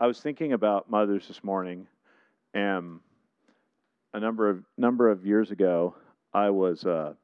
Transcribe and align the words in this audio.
I 0.00 0.06
was 0.06 0.20
thinking 0.20 0.52
about 0.52 0.90
mothers 0.90 1.28
this 1.28 1.44
morning, 1.44 1.86
and 2.52 2.98
a 4.12 4.20
number 4.20 4.50
of 4.50 4.64
number 4.76 5.10
of 5.10 5.24
years 5.24 5.52
ago, 5.52 5.94
I 6.32 6.50
was 6.50 6.84
uh, 6.84 7.14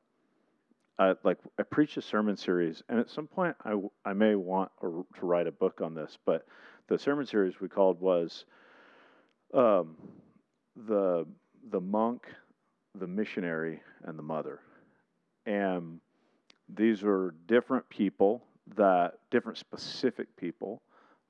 I, 0.98 1.14
like 1.24 1.38
I 1.58 1.64
preached 1.64 1.96
a 1.96 2.02
sermon 2.02 2.36
series, 2.36 2.82
and 2.88 3.00
at 3.00 3.10
some 3.10 3.26
point 3.26 3.56
I 3.64 3.74
I 4.04 4.12
may 4.12 4.36
want 4.36 4.70
to 4.80 5.04
write 5.22 5.48
a 5.48 5.52
book 5.52 5.80
on 5.80 5.94
this, 5.94 6.16
but 6.24 6.46
the 6.86 6.98
sermon 6.98 7.26
series 7.26 7.60
we 7.60 7.68
called 7.68 8.00
was 8.00 8.44
um, 9.52 9.96
the 10.76 11.26
the 11.70 11.80
monk, 11.80 12.28
the 12.94 13.06
missionary, 13.08 13.82
and 14.04 14.16
the 14.16 14.22
mother, 14.22 14.60
and 15.44 16.00
these 16.68 17.02
were 17.02 17.34
different 17.48 17.88
people 17.88 18.44
that 18.76 19.18
different 19.32 19.58
specific 19.58 20.28
people 20.36 20.80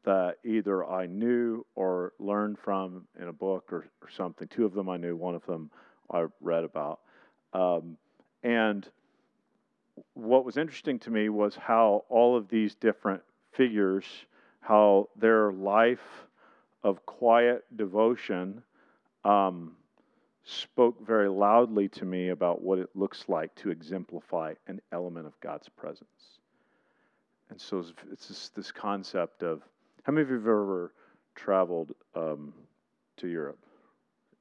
that 0.04 0.36
either 0.44 0.84
I 0.84 1.06
knew 1.06 1.66
or 1.74 2.12
learned 2.18 2.58
from 2.58 3.06
in 3.20 3.28
a 3.28 3.32
book 3.32 3.72
or, 3.72 3.86
or 4.02 4.10
something. 4.10 4.48
Two 4.48 4.64
of 4.64 4.72
them 4.72 4.88
I 4.88 4.96
knew, 4.96 5.16
one 5.16 5.34
of 5.34 5.44
them 5.46 5.70
I 6.10 6.26
read 6.40 6.64
about. 6.64 7.00
Um, 7.52 7.96
and 8.42 8.88
what 10.14 10.44
was 10.44 10.56
interesting 10.56 10.98
to 11.00 11.10
me 11.10 11.28
was 11.28 11.54
how 11.54 12.04
all 12.08 12.36
of 12.36 12.48
these 12.48 12.74
different 12.74 13.22
figures, 13.52 14.04
how 14.60 15.08
their 15.16 15.52
life 15.52 16.26
of 16.82 17.04
quiet 17.04 17.64
devotion 17.76 18.62
um, 19.24 19.72
spoke 20.44 21.06
very 21.06 21.28
loudly 21.28 21.88
to 21.88 22.04
me 22.04 22.30
about 22.30 22.62
what 22.62 22.78
it 22.78 22.88
looks 22.94 23.24
like 23.28 23.54
to 23.56 23.70
exemplify 23.70 24.54
an 24.66 24.80
element 24.92 25.26
of 25.26 25.38
God's 25.40 25.68
presence. 25.68 26.08
And 27.50 27.60
so 27.60 27.84
it's 28.10 28.28
this, 28.28 28.48
this 28.54 28.72
concept 28.72 29.42
of 29.42 29.62
how 30.04 30.12
many 30.12 30.22
of 30.22 30.30
you 30.30 30.36
have 30.36 30.46
ever 30.46 30.92
traveled 31.34 31.92
um, 32.14 32.52
to 33.18 33.28
Europe? 33.28 33.58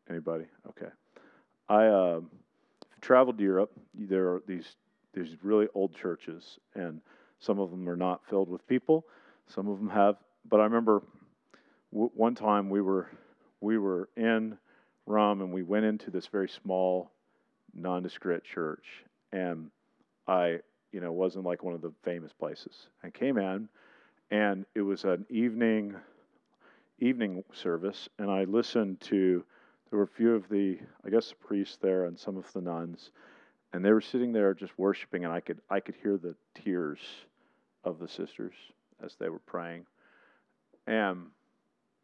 Anybody? 0.10 0.46
Okay. 0.70 0.92
I 1.68 1.86
uh, 1.86 2.22
traveled 3.02 3.38
to 3.38 3.44
Europe. 3.44 3.72
There 3.94 4.34
are 4.34 4.44
these 4.48 4.76
these 5.14 5.36
really 5.42 5.68
old 5.74 5.96
churches, 5.96 6.60
and 6.76 7.02
some 7.40 7.60
of 7.60 7.72
them 7.72 7.90
are 7.90 7.96
not 7.96 8.22
filled 8.30 8.50
with 8.50 8.68
people. 8.68 9.06
Some 9.48 9.68
of 9.68 9.78
them 9.78 9.90
have. 9.90 10.16
But 10.50 10.60
I 10.60 10.64
remember 10.64 11.04
w- 11.92 12.12
one 12.16 12.36
time 12.36 12.70
we 12.70 12.82
were 12.82 13.10
we 13.62 13.78
were 13.78 14.10
in 14.16 14.58
Rome, 15.06 15.42
and 15.42 15.54
we 15.54 15.64
went 15.64 15.86
into 15.86 16.12
this 16.12 16.28
very 16.28 16.50
small, 16.50 17.12
nondescript 17.74 18.48
church, 18.48 18.86
and 19.32 19.70
I, 20.28 20.60
you 20.92 21.02
know, 21.02 21.12
wasn't 21.12 21.46
like 21.46 21.64
one 21.64 21.74
of 21.74 21.82
the 21.82 21.92
famous 22.04 22.32
places. 22.34 22.90
I 23.04 23.10
came 23.10 23.38
in 23.38 23.70
and 24.32 24.66
it 24.76 24.82
was 24.82 25.04
an 25.04 25.26
evening 25.30 25.96
evening 27.00 27.44
service, 27.54 28.10
and 28.18 28.30
I 28.30 28.44
listened 28.44 29.00
to. 29.02 29.44
There 29.90 29.98
were 29.98 30.06
a 30.06 30.08
few 30.08 30.36
of 30.36 30.48
the, 30.50 30.78
I 31.04 31.10
guess, 31.10 31.30
the 31.30 31.36
priests 31.36 31.78
there 31.82 32.06
and 32.06 32.20
some 32.20 32.38
of 32.38 32.46
the 32.54 32.62
nuns, 32.62 33.10
and 33.74 33.84
they 33.84 33.92
were 33.92 34.02
sitting 34.02 34.32
there 34.32 34.54
just 34.54 34.78
worshiping, 34.78 35.26
and 35.26 35.34
I 35.34 35.40
could 35.40 35.60
I 35.70 35.80
could 35.80 35.96
hear 35.96 36.18
the 36.18 36.36
tears 36.54 37.00
of 37.84 37.98
the 37.98 38.08
sisters 38.08 38.54
as 39.04 39.16
they 39.16 39.30
were 39.30 39.40
praying, 39.40 39.86
and 40.86 41.28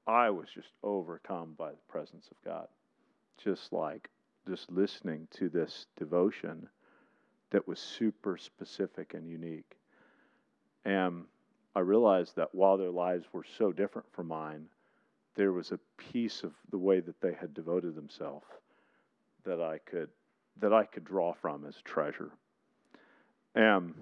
I 0.07 0.29
was 0.29 0.47
just 0.53 0.69
overcome 0.83 1.53
by 1.57 1.71
the 1.71 1.77
presence 1.87 2.27
of 2.31 2.37
God, 2.43 2.67
just 3.43 3.73
like 3.73 4.09
just 4.47 4.71
listening 4.71 5.27
to 5.31 5.49
this 5.49 5.87
devotion 5.97 6.69
that 7.51 7.67
was 7.67 7.79
super 7.79 8.37
specific 8.37 9.13
and 9.13 9.27
unique, 9.27 9.77
and 10.85 11.25
I 11.75 11.81
realized 11.81 12.35
that 12.37 12.55
while 12.55 12.77
their 12.77 12.89
lives 12.89 13.25
were 13.33 13.45
so 13.57 13.71
different 13.71 14.07
from 14.13 14.27
mine, 14.27 14.67
there 15.35 15.51
was 15.51 15.71
a 15.71 15.79
piece 15.97 16.43
of 16.43 16.53
the 16.71 16.77
way 16.77 17.01
that 17.01 17.19
they 17.21 17.33
had 17.33 17.53
devoted 17.53 17.95
themselves 17.95 18.45
that 19.43 19.61
I 19.61 19.79
could 19.79 20.09
that 20.61 20.71
I 20.71 20.85
could 20.85 21.03
draw 21.03 21.33
from 21.33 21.65
as 21.65 21.75
a 21.77 21.83
treasure. 21.83 22.31
And 23.55 23.93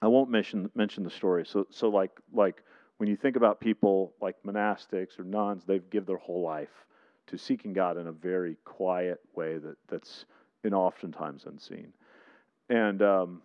I 0.00 0.06
won't 0.06 0.30
mention 0.30 0.70
mention 0.74 1.02
the 1.02 1.10
story. 1.10 1.44
So 1.44 1.66
so 1.70 1.88
like 1.88 2.12
like 2.32 2.62
when 2.98 3.08
you 3.08 3.16
think 3.16 3.36
about 3.36 3.60
people 3.60 4.14
like 4.20 4.36
monastics 4.44 5.18
or 5.18 5.24
nuns, 5.24 5.64
they've 5.64 5.90
give 5.90 6.06
their 6.06 6.16
whole 6.16 6.42
life 6.42 6.86
to 7.26 7.36
seeking 7.36 7.72
God 7.72 7.98
in 7.98 8.06
a 8.06 8.12
very 8.12 8.56
quiet 8.64 9.20
way 9.34 9.58
that 9.58 9.76
that's 9.88 10.26
in 10.62 10.72
oftentimes 10.72 11.44
unseen. 11.44 11.92
And 12.68 13.02
um, 13.02 13.42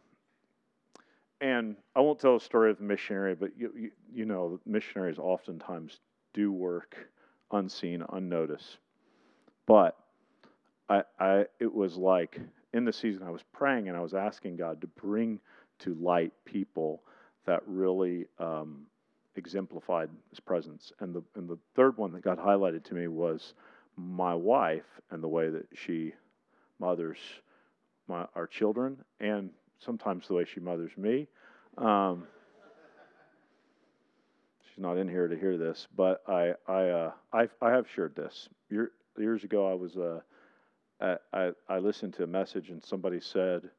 and 1.41 1.75
I 1.95 2.01
won't 2.01 2.19
tell 2.19 2.37
the 2.37 2.45
story 2.45 2.69
of 2.69 2.77
the 2.77 2.83
missionary, 2.83 3.33
but 3.33 3.51
you, 3.57 3.73
you, 3.75 3.91
you 4.13 4.25
know, 4.25 4.59
missionaries 4.65 5.17
oftentimes 5.17 5.99
do 6.33 6.51
work 6.51 6.95
unseen, 7.51 8.03
unnoticed. 8.13 8.77
But 9.65 9.97
I, 10.87 11.03
I, 11.19 11.45
it 11.59 11.73
was 11.73 11.97
like 11.97 12.39
in 12.73 12.85
the 12.85 12.93
season 12.93 13.23
I 13.23 13.31
was 13.31 13.43
praying 13.51 13.87
and 13.87 13.97
I 13.97 14.01
was 14.01 14.13
asking 14.13 14.57
God 14.57 14.79
to 14.81 14.87
bring 14.87 15.39
to 15.79 15.95
light 15.95 16.31
people 16.45 17.01
that 17.45 17.61
really 17.65 18.27
um, 18.37 18.83
exemplified 19.35 20.09
His 20.29 20.39
presence. 20.39 20.91
And 20.99 21.13
the 21.13 21.23
and 21.35 21.49
the 21.49 21.57
third 21.75 21.97
one 21.97 22.11
that 22.13 22.21
got 22.21 22.37
highlighted 22.37 22.83
to 22.85 22.93
me 22.93 23.07
was 23.07 23.55
my 23.97 24.35
wife 24.35 24.85
and 25.09 25.23
the 25.23 25.27
way 25.27 25.49
that 25.49 25.67
she 25.73 26.13
mothers 26.79 27.17
my, 28.07 28.25
our 28.35 28.47
children 28.47 28.97
and 29.19 29.49
sometimes 29.83 30.27
the 30.27 30.33
way 30.33 30.45
she 30.45 30.59
mothers 30.59 30.91
me. 30.97 31.27
Um, 31.77 32.27
she's 34.67 34.81
not 34.81 34.97
in 34.97 35.07
here 35.07 35.27
to 35.27 35.37
hear 35.37 35.57
this, 35.57 35.87
but 35.95 36.23
I 36.27 36.53
I 36.67 36.89
uh, 36.89 37.11
I, 37.33 37.47
I 37.61 37.71
have 37.71 37.87
shared 37.93 38.15
this. 38.15 38.49
Year, 38.69 38.91
years 39.17 39.43
ago, 39.43 39.69
I 39.69 39.73
was 39.73 39.97
uh, 39.97 40.19
I 41.33 41.51
I 41.67 41.79
listened 41.79 42.13
to 42.15 42.23
a 42.23 42.27
message 42.27 42.69
and 42.69 42.83
somebody 42.83 43.19
said. 43.19 43.69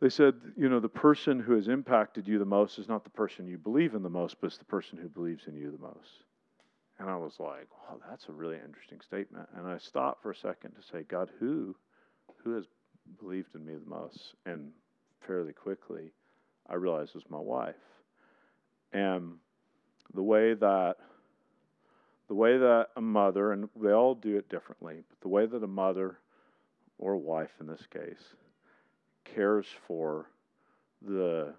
They 0.00 0.10
said, 0.10 0.34
you 0.56 0.68
know, 0.68 0.78
the 0.78 0.88
person 0.88 1.40
who 1.40 1.54
has 1.54 1.66
impacted 1.66 2.28
you 2.28 2.38
the 2.38 2.44
most 2.44 2.78
is 2.78 2.86
not 2.86 3.02
the 3.02 3.10
person 3.10 3.48
you 3.48 3.58
believe 3.58 3.94
in 3.94 4.04
the 4.04 4.08
most, 4.08 4.40
but 4.40 4.46
it's 4.46 4.56
the 4.56 4.64
person 4.64 4.96
who 4.96 5.08
believes 5.08 5.48
in 5.48 5.56
you 5.56 5.72
the 5.72 5.82
most. 5.82 6.22
And 7.00 7.10
I 7.10 7.16
was 7.16 7.40
like, 7.40 7.66
wow, 7.72 7.98
that's 8.08 8.28
a 8.28 8.32
really 8.32 8.58
interesting 8.64 9.00
statement. 9.00 9.48
And 9.56 9.66
I 9.66 9.76
stopped 9.78 10.22
for 10.22 10.30
a 10.30 10.36
second 10.36 10.76
to 10.76 10.82
say, 10.82 11.02
God, 11.02 11.30
who, 11.40 11.74
who 12.44 12.54
has 12.54 12.66
believed 13.20 13.54
in 13.54 13.64
me 13.64 13.74
the 13.74 13.88
most? 13.88 14.34
And 14.46 14.70
fairly 15.26 15.52
quickly, 15.52 16.12
I 16.68 16.74
realized 16.74 17.10
it 17.10 17.16
was 17.16 17.30
my 17.30 17.40
wife. 17.40 17.74
And 18.92 19.34
the 20.14 20.22
way 20.22 20.54
that 20.54 20.96
the 22.28 22.34
way 22.34 22.58
that 22.58 22.88
a 22.96 23.00
mother, 23.00 23.52
and 23.52 23.70
they 23.74 23.92
all 23.92 24.14
do 24.14 24.36
it 24.36 24.50
differently, 24.50 25.02
but 25.08 25.20
the 25.22 25.28
way 25.28 25.46
that 25.46 25.62
a 25.62 25.68
mother 25.68 26.18
or 26.98 27.16
wife 27.16 27.52
in 27.58 27.66
this 27.66 27.86
case 27.90 28.34
cares 29.24 29.66
for 29.86 30.26
the 31.02 31.54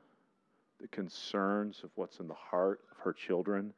the 0.80 0.88
concerns 0.90 1.82
of 1.84 1.90
what's 1.96 2.20
in 2.20 2.28
the 2.28 2.34
heart 2.34 2.82
of 2.92 2.98
her 3.00 3.14
children 3.14 3.74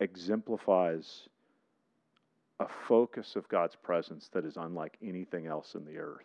exemplifies 0.00 1.28
a 2.60 2.66
focus 2.88 3.36
of 3.36 3.48
God's 3.48 3.76
presence 3.76 4.28
that 4.32 4.44
is 4.44 4.56
unlike 4.56 4.96
anything 5.02 5.46
else 5.46 5.74
in 5.74 5.84
the 5.84 5.98
earth. 5.98 6.24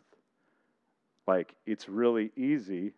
Like, 1.27 1.55
it's 1.65 1.87
really 1.87 2.31
easy 2.35 2.93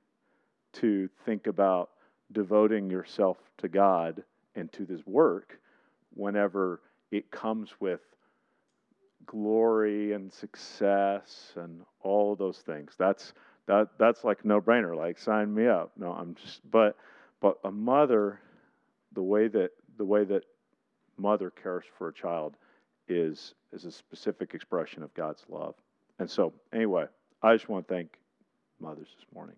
to 0.73 1.09
think 1.25 1.47
about 1.47 1.90
devoting 2.31 2.90
yourself 2.90 3.38
to 3.57 3.68
God 3.68 4.24
and 4.56 4.72
to 4.74 4.85
this 4.85 5.06
work 5.06 5.59
whenever 6.13 6.81
it 7.12 7.29
comes 7.29 7.69
with 7.79 8.01
glory 9.25 10.13
and 10.13 10.31
success 10.31 11.53
and 11.56 11.81
all 12.01 12.35
those 12.35 12.59
things. 12.59 12.94
That's 12.97 13.34
that 13.68 13.90
that's 13.97 14.24
like 14.24 14.45
no 14.45 14.62
brainer. 14.62 14.95
Like 14.95 15.18
sign 15.18 15.53
me 15.53 15.68
up. 15.68 15.91
No, 15.97 16.12
I'm 16.12 16.35
just 16.35 16.59
but 16.69 16.95
but 17.41 17.57
a 17.63 17.72
mother, 17.72 18.40
the 19.13 19.24
way 19.24 19.47
that 19.47 19.72
the 19.98 20.06
way 20.06 20.24
that 20.25 20.44
mother 21.18 21.50
cares 21.50 21.86
for 21.98 22.09
a 22.09 22.13
child 22.13 22.56
is 23.07 23.54
is 23.74 23.86
a 23.86 23.92
specific 23.92 24.54
expression 24.54 25.04
of 25.04 25.13
God's 25.13 25.44
love. 25.50 25.75
And 26.19 26.30
so 26.30 26.54
anyway, 26.74 27.06
I 27.42 27.54
just 27.56 27.69
want 27.69 27.88
to 27.88 27.94
thank 27.94 28.18
mothers 28.80 29.10
this 29.16 29.25
morning. 29.34 29.56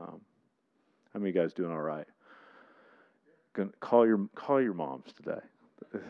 Um, 0.00 0.20
how 1.12 1.20
many 1.20 1.30
of 1.30 1.36
you 1.36 1.42
guys 1.42 1.52
doing 1.52 1.72
all 1.72 1.80
right? 1.80 2.06
Gonna 3.54 3.70
call 3.80 4.06
your 4.06 4.28
call 4.34 4.60
your 4.62 4.74
moms 4.74 5.12
today. 5.12 5.40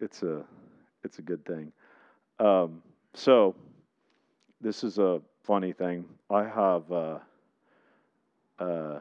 It's 0.00 0.22
a 0.22 0.44
it's 1.02 1.18
a 1.18 1.22
good 1.22 1.44
thing. 1.44 1.72
Um, 2.38 2.82
so 3.14 3.56
this 4.60 4.84
is 4.84 4.98
a 4.98 5.20
funny 5.42 5.72
thing. 5.72 6.04
I 6.30 6.44
have 6.44 6.92
uh, 6.92 7.18
uh, 8.60 9.00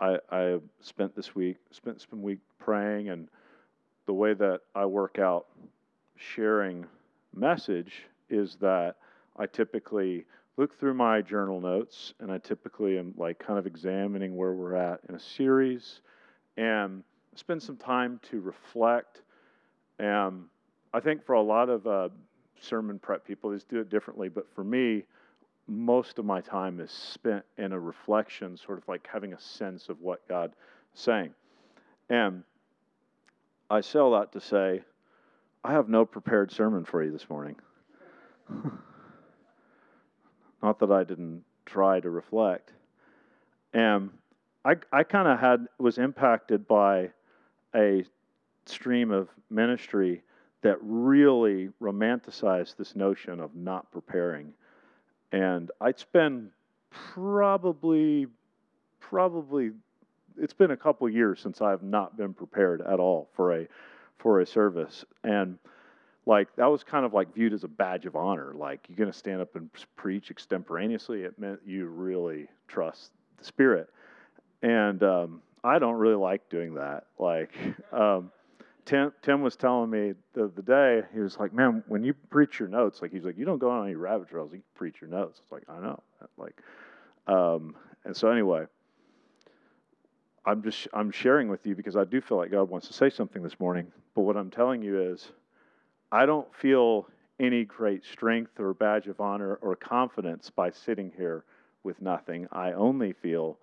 I 0.00 0.18
I 0.30 0.58
spent 0.80 1.14
this 1.14 1.34
week 1.34 1.58
spent 1.70 2.00
some 2.00 2.22
week 2.22 2.38
praying 2.58 3.10
and 3.10 3.28
the 4.10 4.14
way 4.14 4.34
that 4.34 4.62
I 4.74 4.86
work 4.86 5.20
out 5.20 5.46
sharing 6.16 6.84
message 7.32 7.92
is 8.28 8.56
that 8.56 8.96
I 9.36 9.46
typically 9.46 10.26
look 10.56 10.76
through 10.76 10.94
my 10.94 11.22
journal 11.22 11.60
notes 11.60 12.12
and 12.18 12.28
I 12.28 12.38
typically 12.38 12.98
am 12.98 13.14
like 13.16 13.38
kind 13.38 13.56
of 13.56 13.68
examining 13.68 14.34
where 14.34 14.52
we're 14.52 14.74
at 14.74 14.98
in 15.08 15.14
a 15.14 15.20
series 15.20 16.00
and 16.56 17.04
spend 17.36 17.62
some 17.62 17.76
time 17.76 18.18
to 18.32 18.40
reflect. 18.40 19.22
And 20.00 20.46
I 20.92 20.98
think 20.98 21.24
for 21.24 21.34
a 21.34 21.42
lot 21.42 21.68
of 21.68 21.86
uh, 21.86 22.08
sermon 22.60 22.98
prep 22.98 23.24
people, 23.24 23.50
they 23.50 23.58
do 23.68 23.78
it 23.78 23.90
differently. 23.90 24.28
But 24.28 24.52
for 24.56 24.64
me, 24.64 25.04
most 25.68 26.18
of 26.18 26.24
my 26.24 26.40
time 26.40 26.80
is 26.80 26.90
spent 26.90 27.44
in 27.58 27.70
a 27.70 27.78
reflection, 27.78 28.56
sort 28.56 28.78
of 28.78 28.88
like 28.88 29.06
having 29.06 29.34
a 29.34 29.40
sense 29.40 29.88
of 29.88 30.00
what 30.00 30.26
God 30.26 30.50
is 30.96 31.00
saying. 31.00 31.30
And 32.08 32.42
I 33.70 33.80
say 33.82 34.00
all 34.00 34.10
that 34.12 34.32
to 34.32 34.40
say, 34.40 34.82
I 35.62 35.72
have 35.72 35.88
no 35.88 36.04
prepared 36.04 36.50
sermon 36.50 36.84
for 36.84 37.04
you 37.04 37.12
this 37.12 37.30
morning. 37.30 37.56
Not 40.62 40.80
that 40.80 40.90
I 40.90 41.04
didn't 41.04 41.44
try 41.66 42.00
to 42.00 42.10
reflect. 42.10 42.72
And 43.72 44.10
I, 44.64 44.76
I 44.92 45.04
kind 45.04 45.28
of 45.28 45.38
had 45.38 45.66
was 45.78 45.98
impacted 45.98 46.66
by 46.66 47.10
a 47.74 48.04
stream 48.66 49.12
of 49.12 49.28
ministry 49.48 50.22
that 50.62 50.78
really 50.82 51.70
romanticized 51.80 52.76
this 52.76 52.96
notion 52.96 53.40
of 53.40 53.54
not 53.54 53.90
preparing. 53.92 54.52
And 55.32 55.70
I'd 55.80 55.98
spend 55.98 56.50
probably, 56.90 58.26
probably, 58.98 59.70
it's 60.40 60.52
been 60.52 60.70
a 60.70 60.76
couple 60.76 61.08
years 61.08 61.40
since 61.40 61.60
I've 61.60 61.82
not 61.82 62.16
been 62.16 62.34
prepared 62.34 62.80
at 62.80 62.98
all 63.00 63.28
for 63.34 63.60
a, 63.60 63.66
for 64.18 64.40
a 64.40 64.46
service. 64.46 65.04
And 65.24 65.58
like 66.26 66.54
that 66.56 66.66
was 66.66 66.84
kind 66.84 67.04
of 67.04 67.12
like 67.12 67.34
viewed 67.34 67.52
as 67.52 67.64
a 67.64 67.68
badge 67.68 68.06
of 68.06 68.16
honor. 68.16 68.52
Like 68.54 68.86
you're 68.88 68.96
going 68.96 69.10
to 69.10 69.16
stand 69.16 69.40
up 69.40 69.54
and 69.56 69.70
preach 69.96 70.30
extemporaneously. 70.30 71.22
It 71.22 71.38
meant 71.38 71.60
you 71.66 71.86
really 71.86 72.48
trust 72.68 73.12
the 73.38 73.44
Spirit. 73.44 73.88
And 74.62 75.02
um, 75.02 75.42
I 75.64 75.78
don't 75.78 75.96
really 75.96 76.16
like 76.16 76.48
doing 76.48 76.74
that. 76.74 77.06
Like, 77.18 77.50
um, 77.92 78.30
Tim, 78.86 79.12
Tim 79.22 79.42
was 79.42 79.56
telling 79.56 79.90
me 79.90 80.14
the 80.34 80.44
other 80.44 80.62
day, 80.62 81.06
he 81.12 81.20
was 81.20 81.38
like, 81.38 81.52
man, 81.52 81.84
when 81.86 82.02
you 82.02 82.14
preach 82.30 82.58
your 82.58 82.68
notes, 82.68 83.02
like, 83.02 83.12
he's 83.12 83.24
like, 83.24 83.38
you 83.38 83.44
don't 83.44 83.58
go 83.58 83.70
on 83.70 83.84
any 83.84 83.94
rabbit 83.94 84.28
trails, 84.28 84.50
you 84.52 84.62
preach 84.74 85.00
your 85.00 85.10
notes. 85.10 85.40
It's 85.42 85.52
like, 85.52 85.62
I 85.68 85.80
know. 85.80 86.02
Like, 86.36 86.60
um, 87.26 87.76
and 88.04 88.16
so 88.16 88.30
anyway, 88.30 88.64
I'm 90.44 90.62
just, 90.62 90.88
I'm 90.92 91.10
sharing 91.10 91.48
with 91.48 91.66
you 91.66 91.74
because 91.74 91.96
I 91.96 92.04
do 92.04 92.20
feel 92.20 92.38
like 92.38 92.50
God 92.50 92.68
wants 92.68 92.86
to 92.88 92.92
say 92.92 93.10
something 93.10 93.42
this 93.42 93.58
morning. 93.60 93.92
But 94.14 94.22
what 94.22 94.36
I'm 94.36 94.50
telling 94.50 94.82
you 94.82 95.00
is, 95.00 95.30
I 96.10 96.26
don't 96.26 96.52
feel 96.54 97.08
any 97.38 97.64
great 97.64 98.04
strength 98.04 98.58
or 98.58 98.74
badge 98.74 99.06
of 99.06 99.20
honor 99.20 99.56
or 99.56 99.76
confidence 99.76 100.50
by 100.50 100.70
sitting 100.70 101.12
here 101.16 101.44
with 101.84 102.00
nothing. 102.02 102.46
I 102.52 102.72
only 102.72 103.12
feel 103.12 103.58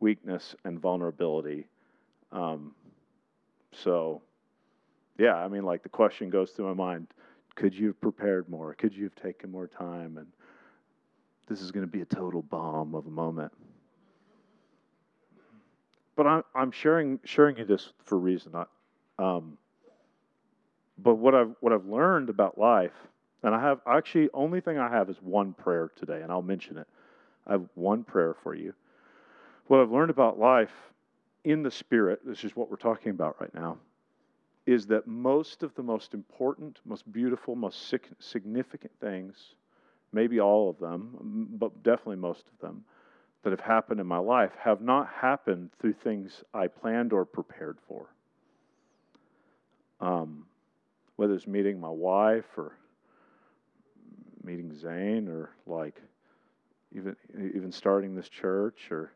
weakness 0.00 0.54
and 0.64 0.78
vulnerability. 0.78 1.66
Um, 2.32 2.74
so, 3.72 4.22
yeah, 5.18 5.36
I 5.36 5.48
mean, 5.48 5.64
like 5.64 5.82
the 5.82 5.88
question 5.88 6.30
goes 6.30 6.50
through 6.50 6.66
my 6.66 6.74
mind 6.74 7.08
could 7.56 7.74
you 7.74 7.86
have 7.86 8.00
prepared 8.02 8.48
more? 8.50 8.74
Could 8.74 8.94
you 8.94 9.04
have 9.04 9.14
taken 9.14 9.50
more 9.50 9.66
time? 9.66 10.18
And 10.18 10.26
this 11.48 11.62
is 11.62 11.72
going 11.72 11.86
to 11.86 11.90
be 11.90 12.02
a 12.02 12.04
total 12.04 12.42
bomb 12.42 12.94
of 12.94 13.06
a 13.06 13.10
moment. 13.10 13.50
But 16.16 16.26
I'm, 16.26 16.42
I'm 16.54 16.70
sharing, 16.70 17.20
sharing 17.24 17.58
you 17.58 17.64
this 17.64 17.92
for 18.04 18.16
a 18.16 18.18
reason. 18.18 18.52
I, 18.54 18.64
um, 19.18 19.58
but 20.98 21.16
what 21.16 21.34
I've, 21.34 21.54
what 21.60 21.72
I've 21.72 21.84
learned 21.84 22.30
about 22.30 22.58
life, 22.58 22.94
and 23.42 23.54
I 23.54 23.60
have 23.60 23.80
actually, 23.86 24.30
only 24.32 24.60
thing 24.60 24.78
I 24.78 24.90
have 24.90 25.10
is 25.10 25.16
one 25.20 25.52
prayer 25.52 25.90
today, 25.94 26.22
and 26.22 26.32
I'll 26.32 26.42
mention 26.42 26.78
it. 26.78 26.86
I 27.46 27.52
have 27.52 27.64
one 27.74 28.02
prayer 28.02 28.34
for 28.42 28.54
you. 28.54 28.72
What 29.66 29.80
I've 29.80 29.90
learned 29.90 30.10
about 30.10 30.38
life 30.38 30.72
in 31.44 31.62
the 31.62 31.70
Spirit, 31.70 32.20
this 32.24 32.44
is 32.44 32.56
what 32.56 32.70
we're 32.70 32.76
talking 32.76 33.10
about 33.10 33.40
right 33.40 33.54
now, 33.54 33.78
is 34.64 34.86
that 34.86 35.06
most 35.06 35.62
of 35.62 35.74
the 35.74 35.82
most 35.82 36.14
important, 36.14 36.80
most 36.84 37.10
beautiful, 37.12 37.54
most 37.54 37.94
significant 38.20 38.92
things, 39.00 39.54
maybe 40.12 40.40
all 40.40 40.70
of 40.70 40.78
them, 40.78 41.48
but 41.52 41.82
definitely 41.82 42.16
most 42.16 42.44
of 42.52 42.58
them, 42.60 42.84
that 43.46 43.52
have 43.52 43.60
happened 43.60 44.00
in 44.00 44.06
my 44.08 44.18
life 44.18 44.50
have 44.58 44.80
not 44.80 45.06
happened 45.08 45.70
through 45.78 45.92
things 45.92 46.42
I 46.52 46.66
planned 46.66 47.12
or 47.12 47.24
prepared 47.24 47.78
for. 47.86 48.08
Um, 50.00 50.46
whether 51.14 51.32
it's 51.32 51.46
meeting 51.46 51.78
my 51.78 51.88
wife 51.88 52.44
or 52.56 52.76
meeting 54.42 54.76
Zane 54.76 55.28
or 55.28 55.50
like 55.64 56.02
even 56.92 57.14
even 57.38 57.70
starting 57.70 58.16
this 58.16 58.28
church 58.28 58.90
or 58.90 59.12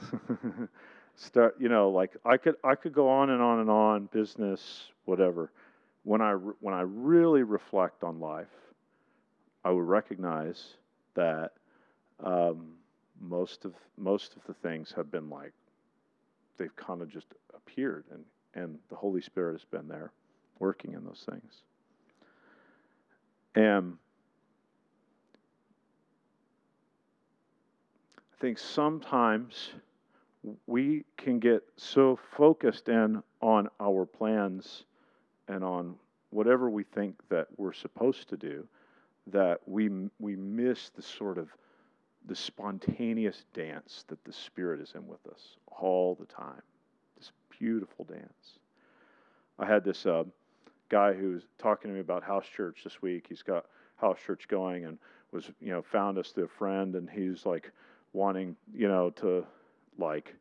start 1.16 1.56
you 1.60 1.68
know 1.68 1.90
like 1.90 2.16
I 2.24 2.38
could 2.38 2.54
I 2.64 2.76
could 2.76 2.94
go 2.94 3.10
on 3.10 3.28
and 3.28 3.42
on 3.42 3.60
and 3.60 3.68
on 3.68 4.06
business 4.06 4.86
whatever 5.04 5.52
when 6.02 6.22
I 6.22 6.32
when 6.32 6.72
I 6.74 6.80
really 6.80 7.42
reflect 7.42 8.04
on 8.04 8.20
life 8.20 8.48
I 9.66 9.70
would 9.70 9.84
recognize 9.84 10.64
that 11.14 11.52
um, 12.24 12.75
most 13.20 13.64
of 13.64 13.74
most 13.96 14.36
of 14.36 14.42
the 14.46 14.54
things 14.54 14.92
have 14.96 15.10
been 15.10 15.30
like 15.30 15.52
they've 16.58 16.76
kind 16.76 17.02
of 17.02 17.08
just 17.08 17.26
appeared 17.54 18.04
and 18.12 18.24
and 18.56 18.78
the 18.88 18.96
Holy 18.96 19.20
Spirit 19.20 19.52
has 19.52 19.64
been 19.64 19.86
there 19.86 20.12
working 20.58 20.94
in 20.94 21.04
those 21.04 21.24
things. 21.28 21.62
And 23.54 23.98
I 28.16 28.40
think 28.40 28.58
sometimes 28.58 29.72
we 30.66 31.04
can 31.16 31.38
get 31.38 31.62
so 31.76 32.18
focused 32.36 32.88
in 32.88 33.22
on 33.40 33.68
our 33.80 34.06
plans 34.06 34.84
and 35.48 35.62
on 35.62 35.96
whatever 36.30 36.70
we 36.70 36.84
think 36.84 37.14
that 37.28 37.48
we're 37.56 37.72
supposed 37.72 38.28
to 38.30 38.36
do 38.36 38.66
that 39.28 39.60
we 39.66 39.90
we 40.18 40.36
miss 40.36 40.90
the 40.90 41.02
sort 41.02 41.36
of 41.38 41.48
the 42.26 42.36
spontaneous 42.36 43.44
dance 43.54 44.04
that 44.08 44.22
the 44.24 44.32
spirit 44.32 44.80
is 44.80 44.92
in 44.94 45.06
with 45.06 45.24
us 45.26 45.56
all 45.80 46.14
the 46.14 46.26
time 46.26 46.62
this 47.16 47.32
beautiful 47.58 48.04
dance 48.04 48.58
i 49.58 49.66
had 49.66 49.84
this 49.84 50.06
uh, 50.06 50.24
guy 50.88 51.12
who 51.12 51.32
was 51.32 51.42
talking 51.58 51.90
to 51.90 51.94
me 51.94 52.00
about 52.00 52.22
house 52.22 52.46
church 52.56 52.80
this 52.84 53.00
week 53.02 53.26
he's 53.28 53.42
got 53.42 53.66
house 53.96 54.18
church 54.26 54.46
going 54.48 54.84
and 54.84 54.98
was 55.32 55.50
you 55.60 55.70
know 55.70 55.82
found 55.82 56.18
us 56.18 56.30
through 56.30 56.44
a 56.44 56.48
friend 56.48 56.94
and 56.94 57.08
he's 57.08 57.44
like 57.46 57.72
wanting, 58.16 58.56
you 58.74 58.88
know, 58.88 59.10
to 59.10 59.44
like 59.98 60.34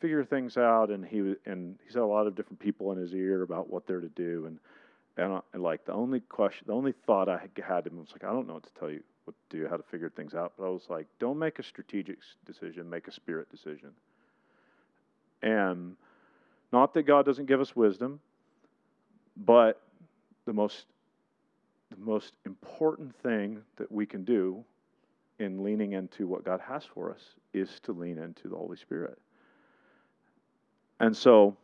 figure 0.00 0.24
things 0.24 0.58
out. 0.58 0.90
And 0.90 1.04
he 1.04 1.34
and 1.46 1.78
he's 1.84 1.94
had 1.94 2.02
a 2.02 2.06
lot 2.06 2.26
of 2.26 2.34
different 2.34 2.58
people 2.58 2.92
in 2.92 2.98
his 2.98 3.14
ear 3.14 3.42
about 3.42 3.70
what 3.70 3.86
they're 3.86 4.00
to 4.00 4.08
do. 4.08 4.46
And 4.46 4.58
and, 5.16 5.40
and 5.52 5.62
like 5.62 5.84
the 5.86 5.92
only 5.92 6.20
question, 6.20 6.64
the 6.66 6.74
only 6.74 6.92
thought 7.06 7.28
I 7.28 7.40
had 7.66 7.86
him 7.86 7.98
was 7.98 8.12
like, 8.12 8.24
I 8.24 8.32
don't 8.32 8.46
know 8.46 8.54
what 8.54 8.64
to 8.64 8.72
tell 8.78 8.90
you, 8.90 9.02
to 9.30 9.58
do, 9.58 9.68
how 9.68 9.76
to 9.76 9.82
figure 9.82 10.10
things 10.10 10.34
out. 10.34 10.52
But 10.58 10.66
I 10.66 10.68
was 10.68 10.86
like, 10.88 11.06
don't 11.18 11.38
make 11.38 11.58
a 11.58 11.62
strategic 11.62 12.18
decision, 12.46 12.88
make 12.88 13.08
a 13.08 13.12
spirit 13.12 13.50
decision. 13.50 13.90
And 15.42 15.96
not 16.72 16.94
that 16.94 17.02
God 17.02 17.24
doesn't 17.26 17.46
give 17.46 17.60
us 17.60 17.74
wisdom, 17.74 18.20
but 19.36 19.80
the 20.46 20.52
most 20.52 20.86
the 21.90 21.96
most 22.04 22.34
important 22.46 23.14
thing 23.16 23.62
that 23.76 23.90
we 23.90 24.06
can 24.06 24.22
do 24.22 24.64
in 25.40 25.64
leaning 25.64 25.92
into 25.92 26.26
what 26.28 26.44
God 26.44 26.60
has 26.60 26.84
for 26.84 27.10
us 27.10 27.34
is 27.52 27.80
to 27.82 27.92
lean 27.92 28.16
into 28.16 28.48
the 28.48 28.54
Holy 28.54 28.76
Spirit. 28.76 29.18
And 31.00 31.16
so 31.16 31.56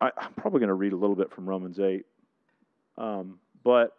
I, 0.00 0.10
am 0.18 0.32
probably 0.34 0.58
going 0.58 0.68
to 0.68 0.74
read 0.74 0.92
a 0.92 0.96
little 0.96 1.16
bit 1.16 1.30
from 1.30 1.48
Romans 1.48 1.78
8. 1.78 2.04
Um, 2.98 3.38
but 3.64 3.96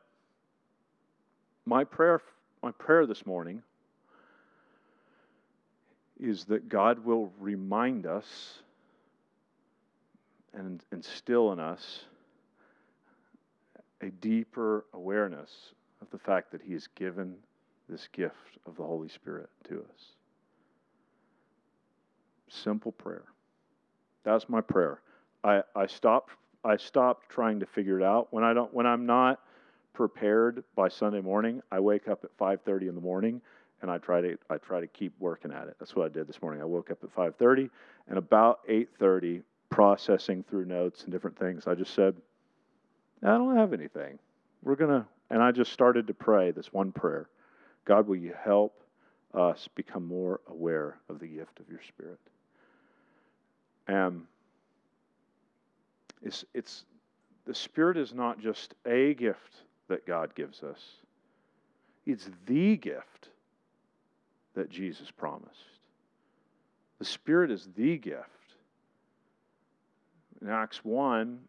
my 1.65 1.83
prayer, 1.83 2.21
my 2.61 2.71
prayer 2.71 3.05
this 3.05 3.25
morning 3.25 3.61
is 6.19 6.45
that 6.45 6.69
God 6.69 7.03
will 7.03 7.31
remind 7.39 8.05
us 8.05 8.61
and 10.53 10.83
instill 10.91 11.51
in 11.51 11.59
us 11.59 12.05
a 14.01 14.09
deeper 14.09 14.85
awareness 14.93 15.51
of 16.01 16.09
the 16.11 16.17
fact 16.17 16.51
that 16.51 16.61
He 16.61 16.73
has 16.73 16.87
given 16.95 17.35
this 17.89 18.07
gift 18.11 18.57
of 18.65 18.75
the 18.75 18.83
Holy 18.83 19.09
Spirit 19.09 19.49
to 19.69 19.79
us. 19.79 20.01
Simple 22.49 22.91
prayer. 22.91 23.23
That's 24.23 24.47
my 24.47 24.61
prayer. 24.61 25.01
I, 25.43 25.63
I 25.75 25.87
stopped 25.87 26.31
I 26.65 26.77
stopped 26.77 27.29
trying 27.29 27.59
to 27.59 27.65
figure 27.65 27.99
it 27.99 28.03
out. 28.05 28.27
When 28.31 28.43
I 28.43 28.53
don't 28.53 28.73
when 28.73 28.85
I'm 28.85 29.05
not 29.05 29.39
prepared 29.93 30.63
by 30.75 30.89
Sunday 30.89 31.21
morning, 31.21 31.61
I 31.71 31.79
wake 31.79 32.07
up 32.07 32.23
at 32.23 32.35
5:30 32.37 32.89
in 32.89 32.95
the 32.95 33.01
morning 33.01 33.41
and 33.81 33.91
I 33.91 33.97
try 33.97 34.21
to 34.21 34.37
I 34.49 34.57
try 34.57 34.79
to 34.79 34.87
keep 34.87 35.13
working 35.19 35.51
at 35.51 35.67
it. 35.67 35.75
That's 35.79 35.95
what 35.95 36.05
I 36.05 36.09
did 36.09 36.27
this 36.27 36.41
morning. 36.41 36.61
I 36.61 36.65
woke 36.65 36.91
up 36.91 37.03
at 37.03 37.13
5:30 37.13 37.69
and 38.07 38.17
about 38.17 38.61
8:30 38.67 39.43
processing 39.69 40.43
through 40.43 40.65
notes 40.65 41.03
and 41.03 41.11
different 41.11 41.37
things. 41.37 41.67
I 41.67 41.75
just 41.75 41.93
said, 41.93 42.15
I 43.23 43.37
don't 43.37 43.55
have 43.55 43.73
anything. 43.73 44.19
We're 44.63 44.75
going 44.75 45.01
to 45.01 45.07
and 45.29 45.41
I 45.41 45.51
just 45.51 45.73
started 45.73 46.07
to 46.07 46.13
pray 46.13 46.51
this 46.51 46.71
one 46.71 46.91
prayer. 46.91 47.27
God, 47.85 48.07
will 48.07 48.15
you 48.15 48.33
help 48.39 48.79
us 49.33 49.67
become 49.73 50.05
more 50.05 50.41
aware 50.47 50.99
of 51.09 51.19
the 51.19 51.27
gift 51.27 51.59
of 51.59 51.67
your 51.69 51.81
Spirit? 51.87 52.19
Um, 53.87 54.27
it's, 56.21 56.45
it's, 56.53 56.85
the 57.45 57.55
Spirit 57.55 57.97
is 57.97 58.13
not 58.13 58.39
just 58.39 58.75
a 58.85 59.15
gift 59.15 59.63
that 59.87 60.05
God 60.05 60.35
gives 60.35 60.63
us, 60.63 60.79
it's 62.05 62.29
the 62.45 62.77
gift 62.77 63.29
that 64.55 64.69
Jesus 64.69 65.09
promised. 65.11 65.49
The 66.99 67.05
Spirit 67.05 67.51
is 67.51 67.67
the 67.75 67.97
gift. 67.97 68.29
In 70.41 70.49
Acts 70.49 70.83
1, 70.83 71.39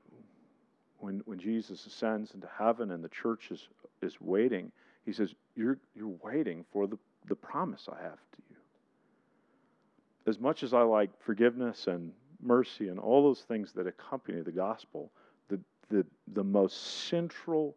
when, 0.98 1.22
when 1.26 1.38
Jesus 1.38 1.84
ascends 1.86 2.32
into 2.34 2.48
heaven 2.58 2.92
and 2.92 3.04
the 3.04 3.08
church 3.08 3.50
is, 3.50 3.68
is 4.02 4.20
waiting, 4.20 4.72
he 5.04 5.12
says, 5.12 5.34
You're, 5.54 5.78
you're 5.94 6.14
waiting 6.22 6.64
for 6.72 6.86
the, 6.86 6.98
the 7.28 7.34
promise 7.34 7.88
I 7.90 8.02
have 8.02 8.12
to 8.12 8.42
you. 8.50 8.56
As 10.26 10.38
much 10.38 10.62
as 10.62 10.72
I 10.72 10.82
like 10.82 11.10
forgiveness 11.20 11.86
and 11.86 12.12
mercy 12.40 12.88
and 12.88 12.98
all 12.98 13.22
those 13.22 13.40
things 13.40 13.72
that 13.72 13.86
accompany 13.86 14.40
the 14.40 14.52
gospel, 14.52 15.10
the, 15.48 15.60
the, 15.90 16.06
the 16.32 16.44
most 16.44 17.06
central 17.08 17.76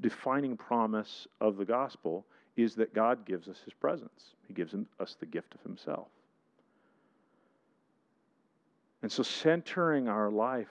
defining 0.00 0.56
promise 0.56 1.26
of 1.40 1.56
the 1.56 1.64
gospel 1.64 2.26
is 2.56 2.74
that 2.76 2.94
God 2.94 3.24
gives 3.26 3.48
us 3.48 3.58
his 3.64 3.74
presence. 3.74 4.34
He 4.48 4.54
gives 4.54 4.74
us 5.00 5.16
the 5.18 5.26
gift 5.26 5.54
of 5.54 5.62
himself. 5.62 6.08
And 9.02 9.12
so, 9.12 9.22
centering 9.22 10.08
our 10.08 10.30
life 10.30 10.66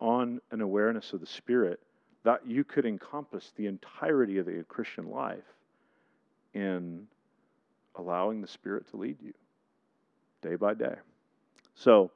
on 0.00 0.40
an 0.50 0.60
awareness 0.60 1.12
of 1.12 1.20
the 1.20 1.26
Spirit, 1.26 1.80
that 2.22 2.46
you 2.46 2.62
could 2.62 2.86
encompass 2.86 3.52
the 3.56 3.66
entirety 3.66 4.38
of 4.38 4.46
the 4.46 4.64
Christian 4.68 5.10
life 5.10 5.44
in 6.52 7.06
allowing 7.96 8.40
the 8.40 8.48
Spirit 8.48 8.88
to 8.90 8.96
lead 8.96 9.16
you 9.22 9.32
day 10.42 10.56
by 10.56 10.74
day. 10.74 10.94
So, 11.74 12.10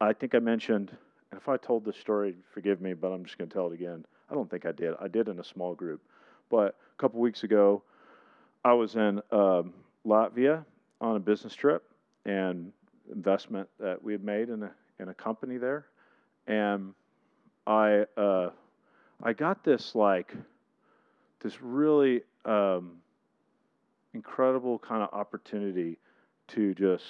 I 0.00 0.12
think 0.12 0.34
I 0.34 0.38
mentioned, 0.38 0.96
and 1.30 1.40
if 1.40 1.48
I 1.48 1.56
told 1.56 1.84
this 1.84 1.96
story, 1.96 2.36
forgive 2.52 2.80
me, 2.80 2.94
but 2.94 3.08
I'm 3.08 3.24
just 3.24 3.36
going 3.36 3.48
to 3.48 3.54
tell 3.54 3.66
it 3.68 3.74
again. 3.74 4.04
I 4.34 4.36
don't 4.36 4.50
think 4.50 4.66
I 4.66 4.72
did. 4.72 4.94
I 5.00 5.06
did 5.06 5.28
in 5.28 5.38
a 5.38 5.44
small 5.44 5.76
group. 5.76 6.02
But 6.50 6.74
a 6.92 7.00
couple 7.00 7.20
weeks 7.20 7.44
ago, 7.44 7.84
I 8.64 8.72
was 8.72 8.96
in 8.96 9.22
um, 9.30 9.72
Latvia 10.04 10.64
on 11.00 11.14
a 11.14 11.20
business 11.20 11.54
trip 11.54 11.84
and 12.26 12.72
investment 13.14 13.68
that 13.78 14.02
we 14.02 14.10
had 14.10 14.24
made 14.24 14.48
in 14.48 14.64
a 14.64 14.72
in 14.98 15.08
a 15.08 15.14
company 15.14 15.56
there, 15.56 15.86
and 16.48 16.94
I 17.64 18.06
uh, 18.16 18.50
I 19.22 19.34
got 19.34 19.62
this 19.62 19.94
like 19.94 20.34
this 21.40 21.62
really 21.62 22.22
um, 22.44 22.96
incredible 24.14 24.80
kind 24.80 25.04
of 25.04 25.10
opportunity 25.12 25.96
to 26.48 26.74
just 26.74 27.04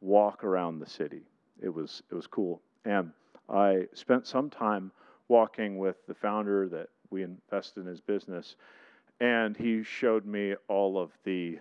walk 0.00 0.42
around 0.42 0.78
the 0.78 0.88
city. 0.88 1.20
It 1.62 1.68
was 1.68 2.02
it 2.10 2.14
was 2.14 2.26
cool, 2.26 2.62
and 2.86 3.10
I 3.50 3.88
spent 3.92 4.26
some 4.26 4.48
time 4.48 4.90
walking 5.32 5.78
with 5.78 5.96
the 6.06 6.14
founder 6.14 6.68
that 6.68 6.88
we 7.08 7.22
invested 7.22 7.80
in 7.80 7.86
his 7.86 8.02
business, 8.02 8.56
and 9.18 9.56
he 9.56 9.82
showed 9.82 10.26
me 10.26 10.54
all 10.68 10.98
of 10.98 11.10
the 11.24 11.58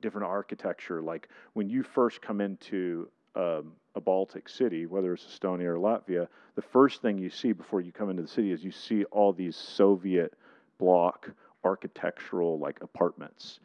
different 0.00 0.28
architecture. 0.28 1.02
Like 1.02 1.28
when 1.54 1.68
you 1.68 1.82
first 1.82 2.22
come 2.22 2.40
into 2.40 3.08
um, 3.34 3.72
a 3.96 4.00
Baltic 4.00 4.48
city, 4.48 4.86
whether 4.86 5.14
it's 5.14 5.24
Estonia 5.24 5.64
or 5.64 5.78
Latvia, 5.78 6.28
the 6.54 6.62
first 6.62 7.02
thing 7.02 7.18
you 7.18 7.28
see 7.28 7.50
before 7.50 7.80
you 7.80 7.90
come 7.90 8.08
into 8.08 8.22
the 8.22 8.28
city 8.28 8.52
is 8.52 8.62
you 8.62 8.70
see 8.70 9.02
all 9.06 9.32
these 9.32 9.56
Soviet 9.56 10.34
block 10.78 11.28
architectural 11.64 12.56
like 12.60 12.78
apartments. 12.82 13.58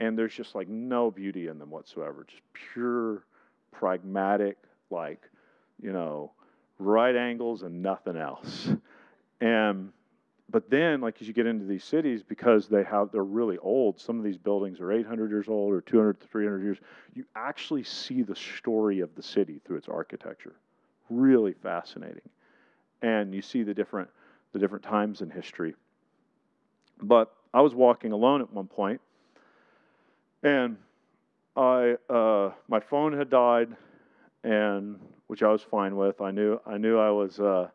And 0.00 0.18
there's 0.18 0.34
just 0.34 0.56
like 0.56 0.66
no 0.68 1.12
beauty 1.12 1.46
in 1.46 1.60
them 1.60 1.70
whatsoever, 1.70 2.26
just 2.28 2.42
pure 2.72 3.24
pragmatic, 3.70 4.56
like, 4.90 5.22
you 5.80 5.92
know, 5.92 6.32
right 6.78 7.14
angles 7.14 7.62
and 7.62 7.82
nothing 7.82 8.16
else. 8.16 8.68
And 9.40 9.92
but 10.50 10.70
then 10.70 11.00
like 11.00 11.20
as 11.20 11.26
you 11.26 11.34
get 11.34 11.46
into 11.46 11.64
these 11.64 11.84
cities 11.84 12.22
because 12.22 12.68
they 12.68 12.84
have 12.84 13.10
they're 13.10 13.24
really 13.24 13.58
old 13.58 13.98
some 13.98 14.18
of 14.18 14.24
these 14.24 14.36
buildings 14.36 14.78
are 14.80 14.92
800 14.92 15.30
years 15.30 15.48
old 15.48 15.72
or 15.72 15.80
200 15.80 16.20
to 16.20 16.26
300 16.28 16.62
years 16.62 16.78
you 17.14 17.24
actually 17.34 17.82
see 17.82 18.22
the 18.22 18.36
story 18.36 19.00
of 19.00 19.14
the 19.16 19.22
city 19.22 19.60
through 19.64 19.76
its 19.76 19.88
architecture. 19.88 20.54
Really 21.10 21.54
fascinating. 21.54 22.28
And 23.02 23.34
you 23.34 23.42
see 23.42 23.62
the 23.62 23.74
different 23.74 24.08
the 24.52 24.58
different 24.58 24.84
times 24.84 25.20
in 25.22 25.30
history. 25.30 25.74
But 27.02 27.32
i 27.52 27.60
was 27.60 27.74
walking 27.74 28.12
alone 28.12 28.40
at 28.40 28.52
one 28.52 28.66
point 28.66 29.00
and 30.42 30.76
i 31.56 31.96
uh, 32.10 32.52
my 32.68 32.80
phone 32.80 33.12
had 33.12 33.30
died 33.30 33.76
and 34.44 34.98
which 35.26 35.42
i 35.42 35.48
was 35.48 35.62
fine 35.62 35.96
with 35.96 36.20
i 36.20 36.30
knew 36.30 36.60
i 36.66 36.76
knew 36.76 36.98
i 36.98 37.10
was 37.10 37.40
uh, 37.40 37.68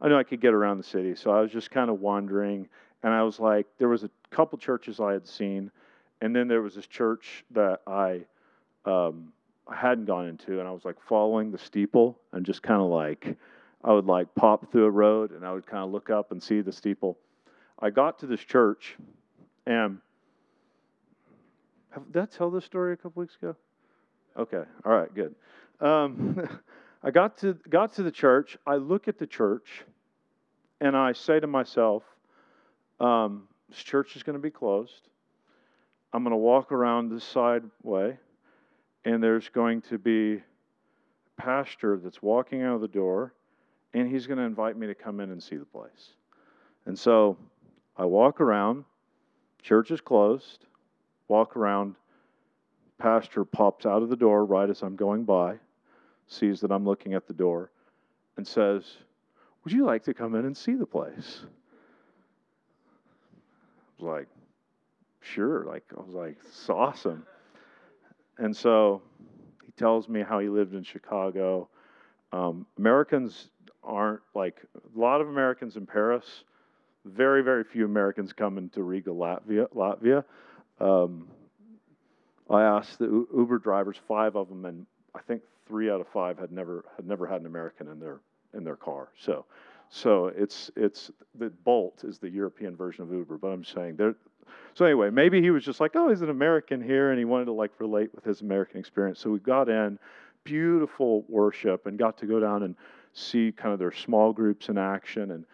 I 0.00 0.08
knew 0.08 0.16
I 0.16 0.22
could 0.22 0.40
get 0.40 0.54
around 0.54 0.78
the 0.78 0.84
city. 0.84 1.14
So 1.14 1.30
I 1.30 1.40
was 1.40 1.50
just 1.50 1.70
kind 1.70 1.90
of 1.90 2.00
wandering. 2.00 2.68
And 3.02 3.12
I 3.12 3.22
was 3.22 3.38
like, 3.38 3.66
there 3.78 3.88
was 3.88 4.04
a 4.04 4.10
couple 4.30 4.58
churches 4.58 5.00
I 5.00 5.12
had 5.12 5.26
seen. 5.26 5.70
And 6.20 6.34
then 6.34 6.48
there 6.48 6.62
was 6.62 6.74
this 6.74 6.86
church 6.86 7.44
that 7.50 7.80
I, 7.86 8.22
um, 8.84 9.32
hadn't 9.70 10.06
gone 10.06 10.26
into. 10.26 10.58
And 10.58 10.66
I 10.66 10.72
was 10.72 10.84
like 10.84 10.96
following 11.06 11.50
the 11.50 11.58
steeple 11.58 12.18
and 12.32 12.44
just 12.46 12.62
kind 12.62 12.80
of 12.80 12.88
like, 12.88 13.36
I 13.84 13.92
would 13.92 14.06
like 14.06 14.34
pop 14.34 14.72
through 14.72 14.84
a 14.84 14.90
road 14.90 15.32
and 15.32 15.46
I 15.46 15.52
would 15.52 15.66
kind 15.66 15.84
of 15.84 15.90
look 15.90 16.10
up 16.10 16.32
and 16.32 16.42
see 16.42 16.60
the 16.60 16.72
steeple. 16.72 17.18
I 17.78 17.90
got 17.90 18.18
to 18.20 18.26
this 18.26 18.40
church 18.40 18.96
and 19.66 19.98
have, 21.90 22.10
did 22.12 22.22
I 22.22 22.26
tell 22.26 22.50
this 22.50 22.64
story 22.64 22.92
a 22.92 22.96
couple 22.96 23.20
weeks 23.20 23.36
ago? 23.36 23.56
Okay. 24.36 24.62
All 24.84 24.92
right. 24.92 25.12
Good. 25.14 25.34
Um, 25.80 26.48
I 27.02 27.10
got 27.10 27.38
to, 27.38 27.54
got 27.68 27.94
to 27.94 28.02
the 28.02 28.10
church. 28.10 28.58
I 28.66 28.76
look 28.76 29.08
at 29.08 29.18
the 29.18 29.26
church 29.26 29.84
and 30.80 30.96
I 30.96 31.12
say 31.12 31.40
to 31.40 31.46
myself, 31.46 32.02
um, 33.00 33.48
this 33.68 33.78
church 33.78 34.16
is 34.16 34.22
going 34.22 34.36
to 34.36 34.42
be 34.42 34.50
closed. 34.50 35.08
I'm 36.12 36.22
going 36.22 36.32
to 36.32 36.36
walk 36.36 36.72
around 36.72 37.10
this 37.10 37.24
side 37.24 37.62
way, 37.82 38.18
and 39.04 39.22
there's 39.22 39.48
going 39.48 39.82
to 39.82 39.98
be 39.98 40.34
a 40.34 40.42
pastor 41.42 42.00
that's 42.02 42.20
walking 42.20 42.62
out 42.62 42.74
of 42.74 42.80
the 42.80 42.88
door, 42.88 43.32
and 43.94 44.08
he's 44.08 44.26
going 44.26 44.38
to 44.38 44.44
invite 44.44 44.76
me 44.76 44.86
to 44.88 44.94
come 44.94 45.20
in 45.20 45.30
and 45.30 45.42
see 45.42 45.56
the 45.56 45.64
place. 45.64 46.14
And 46.86 46.98
so 46.98 47.36
I 47.96 48.04
walk 48.06 48.40
around, 48.40 48.84
church 49.62 49.90
is 49.90 50.00
closed, 50.00 50.66
walk 51.28 51.56
around, 51.56 51.94
pastor 52.98 53.44
pops 53.44 53.86
out 53.86 54.02
of 54.02 54.08
the 54.08 54.16
door 54.16 54.44
right 54.44 54.68
as 54.68 54.82
I'm 54.82 54.96
going 54.96 55.24
by 55.24 55.58
sees 56.30 56.60
that 56.60 56.70
I'm 56.70 56.84
looking 56.84 57.14
at 57.14 57.26
the 57.26 57.34
door, 57.34 57.70
and 58.36 58.46
says, 58.46 58.84
Would 59.64 59.72
you 59.72 59.84
like 59.84 60.04
to 60.04 60.14
come 60.14 60.34
in 60.34 60.46
and 60.46 60.56
see 60.56 60.74
the 60.74 60.86
place? 60.86 61.40
I 63.98 64.02
was 64.02 64.18
like, 64.18 64.28
Sure. 65.20 65.64
Like, 65.64 65.84
I 65.96 66.00
was 66.00 66.14
like, 66.14 66.36
It's 66.46 66.70
awesome. 66.70 67.26
And 68.38 68.56
so 68.56 69.02
he 69.66 69.72
tells 69.72 70.08
me 70.08 70.22
how 70.22 70.38
he 70.38 70.48
lived 70.48 70.74
in 70.74 70.82
Chicago. 70.82 71.68
Um, 72.32 72.64
Americans 72.78 73.50
aren't 73.82 74.22
like 74.34 74.56
a 74.74 74.98
lot 74.98 75.20
of 75.20 75.28
Americans 75.28 75.76
in 75.76 75.84
Paris. 75.84 76.44
Very, 77.04 77.42
very 77.42 77.64
few 77.64 77.84
Americans 77.84 78.32
come 78.32 78.56
into 78.56 78.82
Riga, 78.82 79.10
Latvia. 79.10 79.68
Latvia. 79.74 80.24
Um, 80.80 81.28
I 82.48 82.62
asked 82.62 82.98
the 82.98 83.26
Uber 83.34 83.58
drivers, 83.58 83.96
five 84.08 84.36
of 84.36 84.48
them, 84.48 84.64
and 84.64 84.86
I 85.14 85.20
think 85.20 85.42
three 85.70 85.88
out 85.88 86.00
of 86.00 86.08
five 86.08 86.36
had 86.36 86.50
never 86.50 86.84
had 86.96 87.06
never 87.06 87.26
had 87.26 87.40
an 87.40 87.46
American 87.46 87.88
in 87.88 88.00
their 88.00 88.20
in 88.54 88.64
their 88.64 88.76
car. 88.76 89.08
So, 89.18 89.46
so 89.88 90.26
it's 90.26 90.70
it's 90.76 91.12
the 91.38 91.50
Bolt 91.64 92.02
is 92.02 92.18
the 92.18 92.28
European 92.28 92.76
version 92.76 93.04
of 93.04 93.12
Uber. 93.12 93.38
But 93.38 93.48
I'm 93.48 93.64
saying 93.64 93.96
there. 93.96 94.16
So 94.74 94.84
anyway, 94.84 95.10
maybe 95.10 95.40
he 95.40 95.50
was 95.50 95.64
just 95.64 95.78
like, 95.78 95.92
oh, 95.94 96.08
he's 96.08 96.22
an 96.22 96.30
American 96.30 96.82
here, 96.82 97.10
and 97.10 97.18
he 97.18 97.24
wanted 97.24 97.44
to 97.44 97.52
like 97.52 97.70
relate 97.78 98.12
with 98.12 98.24
his 98.24 98.40
American 98.40 98.80
experience. 98.80 99.20
So 99.20 99.30
we 99.30 99.38
got 99.38 99.68
in, 99.68 99.96
beautiful 100.42 101.24
worship, 101.28 101.86
and 101.86 101.96
got 101.96 102.18
to 102.18 102.26
go 102.26 102.40
down 102.40 102.64
and 102.64 102.74
see 103.12 103.52
kind 103.52 103.72
of 103.72 103.78
their 103.78 103.92
small 103.92 104.32
groups 104.32 104.68
in 104.68 104.76
action. 104.76 105.30
And 105.30 105.44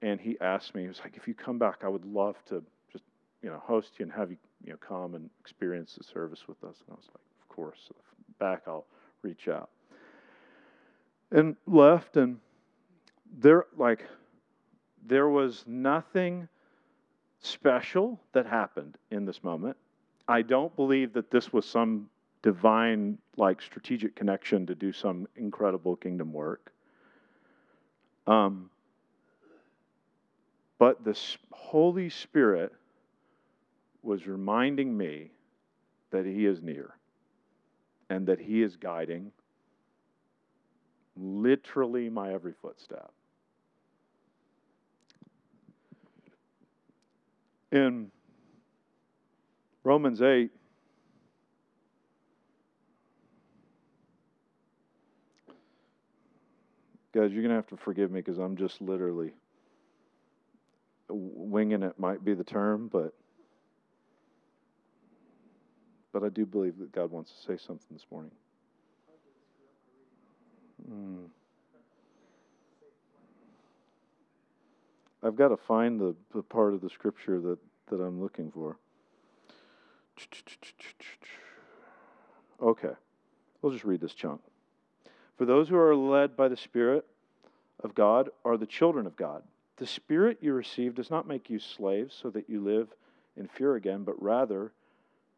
and 0.00 0.18
he 0.18 0.38
asked 0.40 0.74
me, 0.74 0.82
he 0.82 0.88
was 0.88 1.00
like, 1.00 1.16
if 1.18 1.28
you 1.28 1.34
come 1.34 1.58
back, 1.58 1.80
I 1.84 1.88
would 1.88 2.06
love 2.06 2.36
to 2.46 2.62
just 2.90 3.04
you 3.42 3.50
know 3.50 3.60
host 3.62 3.92
you 3.98 4.04
and 4.04 4.12
have 4.12 4.30
you 4.30 4.38
you 4.64 4.70
know 4.70 4.78
come 4.78 5.14
and 5.14 5.28
experience 5.40 5.94
the 5.96 6.04
service 6.04 6.48
with 6.48 6.64
us. 6.64 6.76
And 6.86 6.92
I 6.92 6.94
was 6.94 7.08
like, 7.08 7.24
of 7.42 7.54
course. 7.54 7.90
Back, 8.38 8.64
I'll 8.66 8.84
reach 9.26 9.48
out. 9.48 9.70
And 11.32 11.56
left, 11.66 12.16
and 12.16 12.38
there, 13.40 13.66
like, 13.76 14.04
there 15.04 15.28
was 15.28 15.64
nothing 15.66 16.48
special 17.40 18.20
that 18.32 18.46
happened 18.46 18.96
in 19.10 19.24
this 19.24 19.42
moment. 19.42 19.76
I 20.28 20.42
don't 20.42 20.74
believe 20.76 21.12
that 21.14 21.30
this 21.30 21.52
was 21.52 21.66
some 21.66 22.08
divine, 22.42 23.18
like, 23.36 23.60
strategic 23.60 24.14
connection 24.14 24.66
to 24.66 24.74
do 24.76 24.92
some 24.92 25.26
incredible 25.34 25.96
kingdom 25.96 26.32
work. 26.32 26.72
Um, 28.28 28.70
but 30.78 31.04
the 31.04 31.18
Holy 31.50 32.10
Spirit 32.10 32.72
was 34.02 34.26
reminding 34.26 34.96
me 34.96 35.30
that 36.10 36.24
He 36.24 36.46
is 36.46 36.62
near 36.62 36.94
and 38.10 38.26
that 38.26 38.38
He 38.38 38.62
is 38.62 38.76
guiding 38.76 39.32
literally 41.16 42.08
my 42.08 42.32
every 42.32 42.52
footstep. 42.52 43.10
In 47.72 48.10
Romans 49.82 50.22
8, 50.22 50.50
guys, 57.12 57.32
you're 57.32 57.42
going 57.42 57.48
to 57.48 57.54
have 57.54 57.66
to 57.68 57.76
forgive 57.76 58.10
me 58.10 58.20
because 58.20 58.38
I'm 58.38 58.56
just 58.56 58.80
literally 58.80 59.32
winging 61.08 61.82
it, 61.82 61.98
might 61.98 62.24
be 62.24 62.34
the 62.34 62.44
term, 62.44 62.88
but. 62.92 63.14
But 66.18 66.24
I 66.24 66.30
do 66.30 66.46
believe 66.46 66.78
that 66.78 66.92
God 66.92 67.10
wants 67.10 67.30
to 67.30 67.36
say 67.40 67.62
something 67.62 67.88
this 67.90 68.06
morning. 68.10 68.30
Mm. 70.90 71.26
I've 75.22 75.36
got 75.36 75.48
to 75.48 75.58
find 75.58 76.00
the, 76.00 76.14
the 76.34 76.42
part 76.42 76.72
of 76.72 76.80
the 76.80 76.88
scripture 76.88 77.38
that, 77.42 77.58
that 77.90 77.96
I'm 77.96 78.18
looking 78.18 78.50
for. 78.50 78.78
Okay, 82.62 82.94
we'll 83.60 83.72
just 83.72 83.84
read 83.84 84.00
this 84.00 84.14
chunk. 84.14 84.40
For 85.36 85.44
those 85.44 85.68
who 85.68 85.76
are 85.76 85.94
led 85.94 86.34
by 86.34 86.48
the 86.48 86.56
Spirit 86.56 87.04
of 87.84 87.94
God 87.94 88.30
are 88.42 88.56
the 88.56 88.64
children 88.64 89.06
of 89.06 89.16
God. 89.16 89.42
The 89.76 89.86
Spirit 89.86 90.38
you 90.40 90.54
receive 90.54 90.94
does 90.94 91.10
not 91.10 91.28
make 91.28 91.50
you 91.50 91.58
slaves 91.58 92.16
so 92.18 92.30
that 92.30 92.48
you 92.48 92.64
live 92.64 92.88
in 93.36 93.48
fear 93.48 93.74
again, 93.74 94.02
but 94.02 94.22
rather 94.22 94.72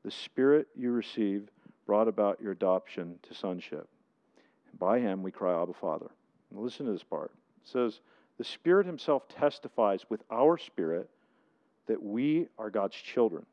the 0.09 0.15
Spirit 0.15 0.69
you 0.75 0.91
receive 0.91 1.51
brought 1.85 2.09
about 2.09 2.41
your 2.41 2.53
adoption 2.53 3.19
to 3.29 3.35
sonship. 3.35 3.87
And 4.71 4.79
by 4.79 5.01
him 5.01 5.23
we 5.23 5.31
cry, 5.31 5.61
Abba, 5.61 5.75
Father. 5.75 6.07
Now 6.51 6.63
listen 6.63 6.87
to 6.87 6.93
this 6.93 7.03
part. 7.03 7.31
It 7.63 7.69
says, 7.69 8.01
The 8.39 8.45
Spirit 8.45 8.87
Himself 8.87 9.29
testifies 9.29 10.07
with 10.09 10.23
our 10.31 10.57
spirit 10.57 11.11
that 11.89 12.03
we 12.03 12.47
are 12.59 12.71
God's 12.71 12.97
children. 12.97 13.45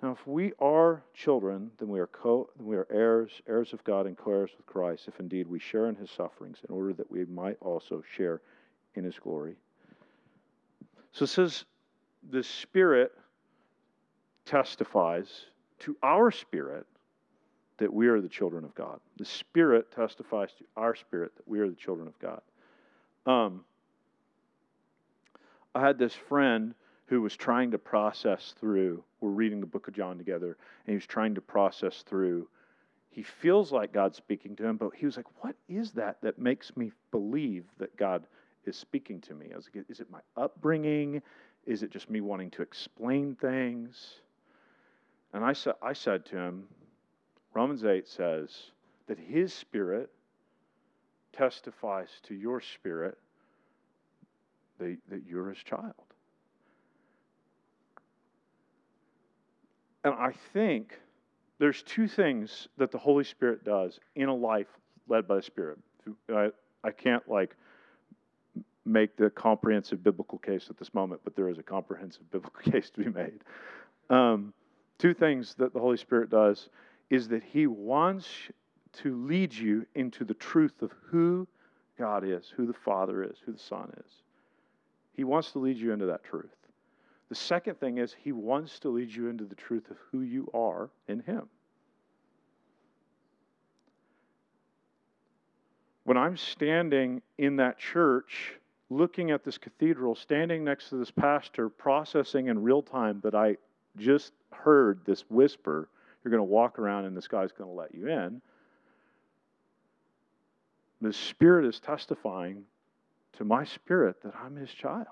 Now, 0.00 0.12
if 0.12 0.24
we 0.24 0.52
are 0.60 1.02
children, 1.14 1.72
then 1.78 1.88
we 1.88 1.98
are, 1.98 2.06
co- 2.06 2.48
then 2.56 2.68
we 2.68 2.76
are 2.76 2.86
heirs, 2.88 3.32
heirs 3.48 3.72
of 3.72 3.82
God, 3.82 4.06
and 4.06 4.16
co 4.16 4.30
heirs 4.30 4.52
with 4.56 4.66
Christ, 4.66 5.08
if 5.08 5.18
indeed 5.18 5.48
we 5.48 5.58
share 5.58 5.88
in 5.88 5.96
his 5.96 6.12
sufferings, 6.12 6.58
in 6.68 6.72
order 6.72 6.92
that 6.92 7.10
we 7.10 7.24
might 7.24 7.56
also 7.60 8.04
share 8.16 8.40
in 8.94 9.02
his 9.02 9.18
glory. 9.18 9.56
So 11.10 11.24
it 11.24 11.30
says, 11.30 11.64
the 12.30 12.44
Spirit 12.44 13.10
testifies 14.44 15.46
to 15.80 15.96
our 16.02 16.30
spirit 16.30 16.86
that 17.78 17.92
we 17.92 18.08
are 18.08 18.20
the 18.20 18.28
children 18.28 18.64
of 18.64 18.74
God. 18.74 19.00
The 19.18 19.24
Spirit 19.24 19.90
testifies 19.92 20.50
to 20.58 20.64
our 20.76 20.94
spirit 20.94 21.32
that 21.36 21.46
we 21.46 21.60
are 21.60 21.68
the 21.68 21.74
children 21.74 22.08
of 22.08 22.18
God. 22.18 22.40
Um, 23.26 23.64
I 25.74 25.80
had 25.80 25.98
this 25.98 26.14
friend 26.14 26.74
who 27.06 27.20
was 27.20 27.36
trying 27.36 27.70
to 27.70 27.78
process 27.78 28.54
through, 28.58 29.04
we're 29.20 29.30
reading 29.30 29.60
the 29.60 29.66
book 29.66 29.88
of 29.88 29.94
John 29.94 30.18
together, 30.18 30.56
and 30.86 30.92
he 30.92 30.94
was 30.94 31.06
trying 31.06 31.34
to 31.34 31.40
process 31.40 32.02
through. 32.06 32.48
He 33.10 33.22
feels 33.22 33.72
like 33.72 33.92
God's 33.92 34.16
speaking 34.16 34.56
to 34.56 34.66
him, 34.66 34.76
but 34.76 34.90
he 34.94 35.06
was 35.06 35.16
like, 35.16 35.26
What 35.42 35.54
is 35.68 35.92
that 35.92 36.20
that 36.22 36.38
makes 36.38 36.76
me 36.76 36.92
believe 37.10 37.64
that 37.78 37.96
God 37.96 38.26
is 38.64 38.76
speaking 38.76 39.20
to 39.22 39.34
me? 39.34 39.46
I 39.52 39.56
was 39.56 39.68
like, 39.74 39.84
Is 39.88 40.00
it 40.00 40.10
my 40.10 40.20
upbringing? 40.36 41.22
Is 41.66 41.82
it 41.82 41.90
just 41.90 42.10
me 42.10 42.20
wanting 42.20 42.50
to 42.52 42.62
explain 42.62 43.34
things? 43.36 44.20
And 45.32 45.44
I, 45.44 45.52
sa- 45.52 45.74
I 45.82 45.92
said 45.92 46.24
to 46.26 46.36
him, 46.36 46.64
Romans 47.54 47.84
8 47.84 48.06
says 48.08 48.50
that 49.06 49.18
his 49.18 49.52
spirit 49.52 50.10
testifies 51.32 52.08
to 52.24 52.34
your 52.34 52.60
spirit 52.60 53.18
that, 54.78 54.96
that 55.10 55.22
you're 55.26 55.50
his 55.50 55.58
child. 55.58 55.94
And 60.04 60.14
I 60.14 60.32
think 60.52 60.98
there's 61.58 61.82
two 61.82 62.06
things 62.06 62.68
that 62.76 62.92
the 62.92 62.98
Holy 62.98 63.24
Spirit 63.24 63.64
does 63.64 63.98
in 64.14 64.28
a 64.28 64.34
life 64.34 64.68
led 65.08 65.26
by 65.26 65.36
the 65.36 65.42
Spirit. 65.42 65.78
I, 66.32 66.50
I 66.84 66.90
can't 66.90 67.28
like 67.28 67.56
make 68.84 69.16
the 69.16 69.30
comprehensive 69.30 70.02
biblical 70.04 70.38
case 70.38 70.68
at 70.70 70.78
this 70.78 70.94
moment, 70.94 71.22
but 71.24 71.34
there 71.34 71.48
is 71.48 71.58
a 71.58 71.62
comprehensive 71.62 72.30
biblical 72.30 72.60
case 72.70 72.90
to 72.90 73.00
be 73.02 73.10
made. 73.10 73.40
Um, 74.08 74.52
two 74.98 75.14
things 75.14 75.54
that 75.58 75.72
the 75.72 75.80
Holy 75.80 75.96
Spirit 75.96 76.30
does 76.30 76.68
is 77.10 77.28
that 77.28 77.42
He 77.42 77.66
wants 77.66 78.28
to 79.02 79.16
lead 79.26 79.52
you 79.52 79.86
into 79.94 80.24
the 80.24 80.34
truth 80.34 80.82
of 80.82 80.92
who 81.06 81.46
God 81.98 82.24
is, 82.24 82.52
who 82.56 82.66
the 82.66 82.72
Father 82.72 83.22
is, 83.22 83.36
who 83.44 83.52
the 83.52 83.58
Son 83.58 83.92
is. 84.04 84.10
He 85.12 85.24
wants 85.24 85.52
to 85.52 85.58
lead 85.58 85.76
you 85.76 85.92
into 85.92 86.06
that 86.06 86.24
truth. 86.24 86.50
The 87.28 87.34
second 87.34 87.80
thing 87.80 87.98
is, 87.98 88.14
he 88.22 88.32
wants 88.32 88.78
to 88.80 88.88
lead 88.88 89.10
you 89.10 89.28
into 89.28 89.44
the 89.44 89.54
truth 89.54 89.90
of 89.90 89.96
who 90.12 90.20
you 90.20 90.48
are 90.54 90.90
in 91.08 91.20
him. 91.20 91.48
When 96.04 96.16
I'm 96.16 96.36
standing 96.36 97.20
in 97.36 97.56
that 97.56 97.78
church, 97.78 98.52
looking 98.90 99.32
at 99.32 99.42
this 99.42 99.58
cathedral, 99.58 100.14
standing 100.14 100.62
next 100.62 100.90
to 100.90 100.96
this 100.96 101.10
pastor, 101.10 101.68
processing 101.68 102.46
in 102.46 102.62
real 102.62 102.82
time 102.82 103.20
that 103.24 103.34
I 103.34 103.56
just 103.96 104.32
heard 104.52 105.00
this 105.04 105.22
whisper, 105.28 105.88
you're 106.22 106.30
going 106.30 106.40
to 106.40 106.44
walk 106.44 106.78
around 106.78 107.04
and 107.04 107.16
this 107.16 107.28
guy's 107.28 107.52
going 107.52 107.70
to 107.70 107.76
let 107.76 107.94
you 107.94 108.08
in. 108.08 108.40
The 111.00 111.12
Spirit 111.12 111.66
is 111.66 111.78
testifying 111.78 112.64
to 113.34 113.44
my 113.44 113.64
spirit 113.64 114.22
that 114.22 114.34
I'm 114.34 114.56
his 114.56 114.70
child. 114.70 115.06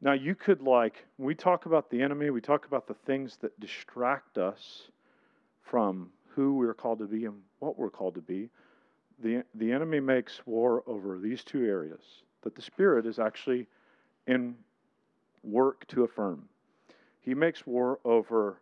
Now, 0.00 0.12
you 0.12 0.34
could, 0.34 0.62
like, 0.62 1.04
when 1.16 1.28
we 1.28 1.34
talk 1.34 1.66
about 1.66 1.90
the 1.90 2.02
enemy, 2.02 2.30
we 2.30 2.40
talk 2.40 2.66
about 2.66 2.88
the 2.88 2.94
things 3.06 3.36
that 3.40 3.58
distract 3.60 4.36
us 4.36 4.90
from 5.62 6.10
who 6.34 6.56
we're 6.56 6.74
called 6.74 6.98
to 6.98 7.06
be 7.06 7.24
and 7.24 7.36
what 7.60 7.78
we're 7.78 7.90
called 7.90 8.16
to 8.16 8.20
be. 8.20 8.48
The, 9.22 9.44
the 9.54 9.70
enemy 9.70 10.00
makes 10.00 10.40
war 10.44 10.82
over 10.88 11.18
these 11.18 11.44
two 11.44 11.64
areas 11.64 12.00
that 12.42 12.54
the 12.54 12.62
Spirit 12.62 13.06
is 13.06 13.18
actually 13.18 13.66
in 14.26 14.54
work 15.42 15.86
to 15.88 16.04
affirm. 16.04 16.48
He 17.20 17.34
makes 17.34 17.66
war 17.66 17.98
over 18.04 18.60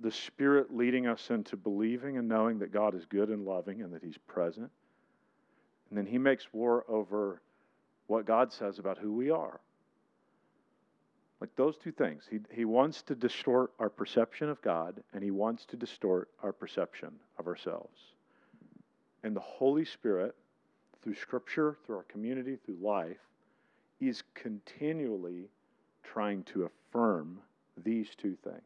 the 0.00 0.12
Spirit 0.12 0.74
leading 0.74 1.06
us 1.06 1.30
into 1.30 1.56
believing 1.56 2.18
and 2.18 2.28
knowing 2.28 2.58
that 2.60 2.72
God 2.72 2.94
is 2.94 3.04
good 3.06 3.30
and 3.30 3.44
loving 3.44 3.82
and 3.82 3.92
that 3.92 4.02
He's 4.02 4.18
present. 4.26 4.70
And 5.88 5.98
then 5.98 6.06
He 6.06 6.18
makes 6.18 6.52
war 6.52 6.84
over 6.88 7.40
what 8.06 8.26
God 8.26 8.52
says 8.52 8.78
about 8.78 8.98
who 8.98 9.12
we 9.12 9.30
are. 9.30 9.60
Like 11.40 11.54
those 11.54 11.76
two 11.76 11.92
things. 11.92 12.24
He, 12.28 12.38
he 12.50 12.64
wants 12.64 13.02
to 13.02 13.14
distort 13.14 13.72
our 13.78 13.88
perception 13.88 14.48
of 14.48 14.60
God, 14.60 15.02
and 15.12 15.22
he 15.22 15.30
wants 15.30 15.64
to 15.66 15.76
distort 15.76 16.30
our 16.42 16.52
perception 16.52 17.12
of 17.38 17.46
ourselves. 17.46 17.96
And 19.22 19.36
the 19.36 19.40
Holy 19.40 19.84
Spirit, 19.84 20.34
through 21.02 21.14
Scripture, 21.14 21.76
through 21.84 21.96
our 21.96 22.02
community, 22.04 22.58
through 22.64 22.78
life, 22.80 23.18
is 24.00 24.22
continually 24.34 25.48
trying 26.02 26.42
to 26.44 26.64
affirm 26.64 27.38
these 27.84 28.08
two 28.16 28.36
things. 28.42 28.62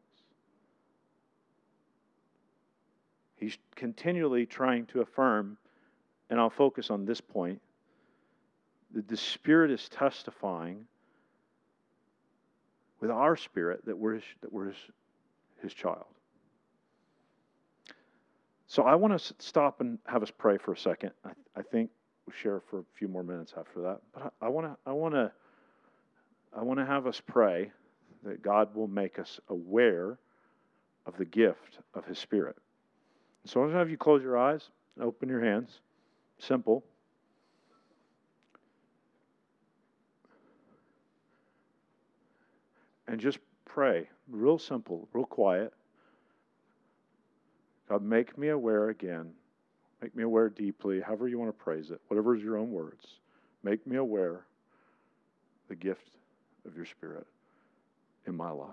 He's 3.35 3.57
continually 3.75 4.45
trying 4.45 4.85
to 4.87 5.01
affirm, 5.01 5.57
and 6.29 6.39
I'll 6.39 6.49
focus 6.49 6.89
on 6.89 7.05
this 7.05 7.19
point, 7.19 7.61
that 8.93 9.07
the 9.07 9.17
Spirit 9.17 9.71
is 9.71 9.89
testifying 9.89 10.85
with 13.03 13.11
our 13.11 13.35
spirit 13.35 13.83
that 13.85 13.97
we're 13.97 14.13
his, 14.13 14.23
that 14.41 14.53
we're 14.53 14.67
his, 14.67 14.77
his 15.61 15.73
child. 15.73 16.05
So 18.67 18.83
I 18.83 18.95
want 18.95 19.19
to 19.19 19.33
stop 19.39 19.81
and 19.81 19.99
have 20.05 20.23
us 20.23 20.31
pray 20.31 20.57
for 20.57 20.71
a 20.71 20.77
second. 20.77 21.11
I, 21.25 21.31
I 21.53 21.63
think 21.63 21.89
share 22.31 22.61
for 22.69 22.79
a 22.79 22.83
few 22.97 23.07
more 23.07 23.23
minutes 23.23 23.53
after 23.57 23.81
that. 23.81 23.99
But 24.13 24.33
I 24.41 24.47
want 24.47 24.67
to 24.67 24.77
I 24.85 24.93
want 24.93 25.13
to 25.15 25.31
I 26.57 26.63
want 26.63 26.79
to 26.79 26.85
have 26.85 27.07
us 27.07 27.21
pray 27.25 27.71
that 28.23 28.41
God 28.41 28.75
will 28.75 28.87
make 28.87 29.19
us 29.19 29.39
aware 29.49 30.17
of 31.05 31.17
the 31.17 31.25
gift 31.25 31.79
of 31.93 32.05
His 32.05 32.17
Spirit. 32.19 32.55
So 33.45 33.59
I 33.59 33.63
want 33.63 33.73
to 33.73 33.79
have 33.79 33.89
you 33.89 33.97
close 33.97 34.23
your 34.23 34.37
eyes, 34.37 34.69
open 34.99 35.27
your 35.27 35.43
hands. 35.43 35.79
Simple. 36.39 36.83
and 43.13 43.21
just 43.21 43.37
pray. 43.65 44.09
Real 44.27 44.57
simple, 44.57 45.07
real 45.13 45.25
quiet. 45.25 45.71
God, 47.87 48.01
make 48.01 48.37
me 48.37 48.49
aware 48.49 48.89
again. 48.89 49.33
Make 50.03 50.17
me 50.17 50.23
aware 50.23 50.49
deeply, 50.49 50.99
however 50.99 51.29
you 51.29 51.39
want 51.39 51.57
to 51.57 51.63
praise 51.63 51.89
it, 51.89 52.01
whatever 52.09 52.35
is 52.35 52.43
your 52.43 52.57
own 52.57 52.71
words. 52.71 53.05
Make 53.63 53.87
me 53.87 53.95
aware 53.95 54.41
the 55.69 55.75
gift 55.75 56.09
of 56.65 56.75
your 56.75 56.85
Spirit 56.85 57.25
in 58.27 58.35
my 58.35 58.51
life. 58.51 58.67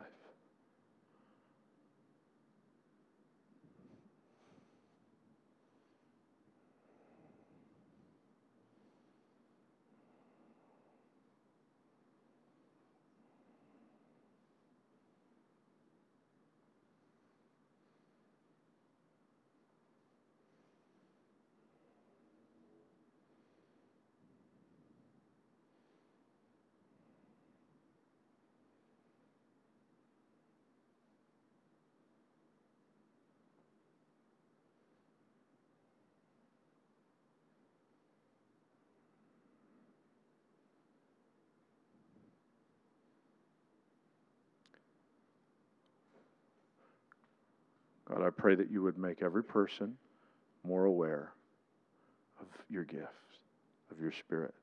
God, 48.10 48.26
I 48.26 48.30
pray 48.30 48.54
that 48.56 48.70
you 48.70 48.82
would 48.82 48.98
make 48.98 49.22
every 49.22 49.44
person 49.44 49.96
more 50.64 50.84
aware 50.84 51.32
of 52.40 52.46
your 52.68 52.84
gift, 52.84 53.06
of 53.90 54.00
your 54.00 54.12
spirit. 54.12 54.54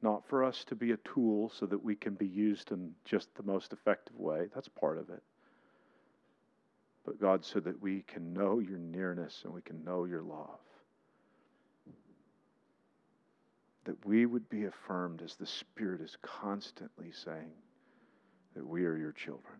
Not 0.00 0.26
for 0.28 0.42
us 0.42 0.64
to 0.64 0.74
be 0.74 0.90
a 0.90 0.96
tool 0.98 1.52
so 1.56 1.66
that 1.66 1.82
we 1.82 1.94
can 1.94 2.14
be 2.14 2.26
used 2.26 2.72
in 2.72 2.90
just 3.04 3.32
the 3.36 3.44
most 3.44 3.72
effective 3.72 4.18
way. 4.18 4.48
That's 4.52 4.68
part 4.68 4.98
of 4.98 5.10
it. 5.10 5.22
But 7.04 7.20
God, 7.20 7.44
so 7.44 7.60
that 7.60 7.80
we 7.80 8.02
can 8.02 8.32
know 8.32 8.58
your 8.58 8.78
nearness 8.78 9.42
and 9.44 9.54
we 9.54 9.62
can 9.62 9.84
know 9.84 10.04
your 10.04 10.22
love. 10.22 10.58
That 13.84 14.04
we 14.04 14.26
would 14.26 14.48
be 14.48 14.64
affirmed 14.64 15.22
as 15.22 15.36
the 15.36 15.46
Spirit 15.46 16.00
is 16.00 16.16
constantly 16.22 17.12
saying 17.12 17.52
that 18.54 18.66
we 18.66 18.84
are 18.84 18.96
your 18.96 19.12
children. 19.12 19.58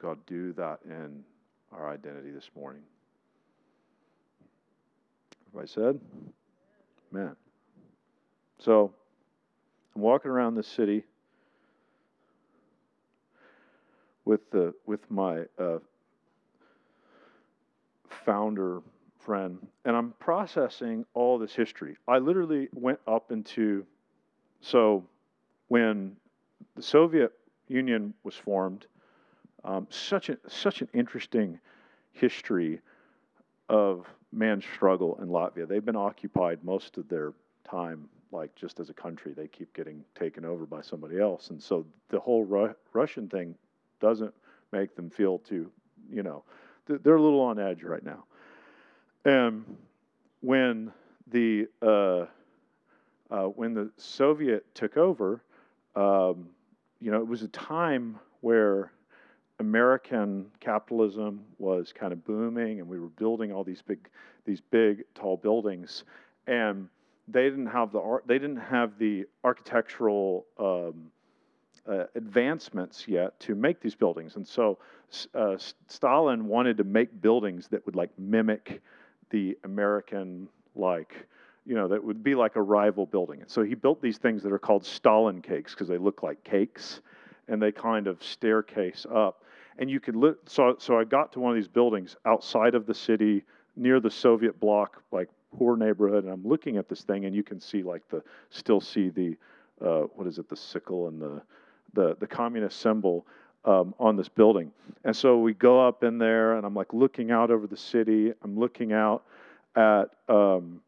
God, 0.00 0.18
do 0.26 0.52
that 0.54 0.78
in 0.84 1.24
our 1.72 1.92
identity 1.92 2.30
this 2.30 2.50
morning. 2.54 2.82
Everybody 5.48 5.72
said? 5.72 6.00
Man. 7.10 7.34
So, 8.58 8.92
I'm 9.94 10.02
walking 10.02 10.30
around 10.30 10.54
the 10.54 10.62
city 10.62 11.04
with 14.24 14.50
the 14.50 14.74
with 14.86 15.00
my 15.10 15.44
uh, 15.58 15.78
founder 18.24 18.82
friend, 19.18 19.58
and 19.84 19.96
I'm 19.96 20.12
processing 20.20 21.04
all 21.14 21.38
this 21.38 21.54
history. 21.54 21.96
I 22.06 22.18
literally 22.18 22.68
went 22.72 23.00
up 23.06 23.32
into 23.32 23.84
so 24.60 25.04
when 25.68 26.16
the 26.76 26.82
Soviet 26.82 27.32
Union 27.68 28.14
was 28.22 28.34
formed, 28.34 28.86
um, 29.64 29.86
such 29.90 30.28
a 30.28 30.38
such 30.48 30.82
an 30.82 30.88
interesting 30.94 31.58
history 32.12 32.80
of 33.68 34.06
man's 34.32 34.64
struggle 34.74 35.18
in 35.20 35.28
Latvia. 35.28 35.66
They've 35.66 35.84
been 35.84 35.96
occupied 35.96 36.62
most 36.62 36.96
of 36.96 37.08
their 37.08 37.32
time, 37.68 38.08
like 38.32 38.54
just 38.54 38.80
as 38.80 38.90
a 38.90 38.94
country. 38.94 39.32
They 39.32 39.48
keep 39.48 39.74
getting 39.74 40.04
taken 40.14 40.44
over 40.44 40.66
by 40.66 40.82
somebody 40.82 41.20
else, 41.20 41.50
and 41.50 41.62
so 41.62 41.86
the 42.08 42.20
whole 42.20 42.44
Ru- 42.44 42.74
Russian 42.92 43.28
thing 43.28 43.54
doesn't 44.00 44.34
make 44.72 44.94
them 44.94 45.10
feel 45.10 45.38
too, 45.38 45.70
you 46.10 46.22
know, 46.22 46.44
they're 46.86 47.16
a 47.16 47.22
little 47.22 47.40
on 47.40 47.58
edge 47.58 47.82
right 47.82 48.04
now. 48.04 48.24
And 49.24 49.64
when 50.40 50.92
the 51.30 51.68
uh, 51.82 52.26
uh, 53.30 53.44
when 53.44 53.74
the 53.74 53.90
Soviet 53.96 54.74
took 54.74 54.96
over, 54.96 55.42
um, 55.96 56.48
you 57.00 57.10
know, 57.10 57.18
it 57.18 57.26
was 57.26 57.42
a 57.42 57.48
time 57.48 58.18
where 58.40 58.92
American 59.60 60.46
capitalism 60.60 61.40
was 61.58 61.92
kind 61.92 62.12
of 62.12 62.24
booming, 62.24 62.80
and 62.80 62.88
we 62.88 62.98
were 62.98 63.08
building 63.08 63.52
all 63.52 63.64
these 63.64 63.82
big, 63.82 64.08
these 64.44 64.60
big, 64.60 65.04
tall 65.14 65.36
buildings, 65.36 66.04
and 66.46 66.88
they 67.26 67.44
didn't 67.44 67.66
have 67.66 67.92
the 67.92 68.18
they 68.26 68.38
didn't 68.38 68.56
have 68.56 68.98
the 68.98 69.26
architectural 69.44 70.46
um, 70.58 71.10
uh, 71.90 72.04
advancements 72.14 73.06
yet 73.08 73.38
to 73.40 73.54
make 73.54 73.80
these 73.80 73.94
buildings, 73.94 74.36
and 74.36 74.46
so 74.46 74.78
uh, 75.34 75.56
Stalin 75.88 76.46
wanted 76.46 76.76
to 76.76 76.84
make 76.84 77.20
buildings 77.20 77.68
that 77.68 77.84
would 77.84 77.96
like 77.96 78.10
mimic 78.18 78.80
the 79.30 79.58
American 79.64 80.48
like 80.74 81.26
you 81.68 81.74
know, 81.74 81.86
that 81.86 82.02
would 82.02 82.24
be 82.24 82.34
like 82.34 82.56
a 82.56 82.62
rival 82.62 83.04
building. 83.04 83.42
And 83.42 83.50
so 83.50 83.62
he 83.62 83.74
built 83.74 84.00
these 84.00 84.16
things 84.16 84.42
that 84.42 84.52
are 84.52 84.58
called 84.58 84.86
Stalin 84.86 85.42
cakes 85.42 85.74
because 85.74 85.86
they 85.86 85.98
look 85.98 86.22
like 86.22 86.42
cakes. 86.42 87.02
And 87.46 87.60
they 87.60 87.72
kind 87.72 88.06
of 88.06 88.22
staircase 88.22 89.04
up 89.14 89.42
and 89.78 89.88
you 89.90 90.00
could 90.00 90.16
li- 90.16 90.34
so 90.46 90.76
so 90.78 90.98
I 90.98 91.04
got 91.04 91.32
to 91.32 91.40
one 91.40 91.50
of 91.50 91.56
these 91.56 91.68
buildings 91.68 92.16
outside 92.24 92.74
of 92.74 92.86
the 92.86 92.94
city 92.94 93.44
near 93.76 94.00
the 94.00 94.10
Soviet 94.10 94.58
bloc, 94.58 95.02
like 95.12 95.28
poor 95.56 95.76
neighborhood, 95.76 96.24
and 96.24 96.32
I'm 96.32 96.46
looking 96.46 96.76
at 96.76 96.88
this 96.88 97.02
thing, 97.02 97.24
and 97.24 97.34
you 97.34 97.42
can 97.42 97.60
see 97.60 97.82
like 97.82 98.02
the 98.08 98.22
still 98.50 98.80
see 98.80 99.08
the 99.08 99.36
uh, 99.80 100.02
what 100.14 100.26
is 100.26 100.38
it, 100.38 100.48
the 100.48 100.56
sickle 100.56 101.08
and 101.08 101.20
the 101.20 101.42
the 101.94 102.16
the 102.18 102.26
communist 102.26 102.80
symbol 102.80 103.26
um, 103.64 103.94
on 103.98 104.16
this 104.16 104.28
building. 104.28 104.72
And 105.04 105.14
so 105.14 105.38
we 105.38 105.54
go 105.54 105.86
up 105.86 106.02
in 106.02 106.18
there, 106.18 106.56
and 106.56 106.66
I'm 106.66 106.74
like 106.74 106.92
looking 106.92 107.30
out 107.30 107.50
over 107.50 107.66
the 107.66 107.76
city. 107.76 108.32
I'm 108.42 108.58
looking 108.58 108.92
out 108.92 109.24
at 109.76 110.06
um, 110.28 110.80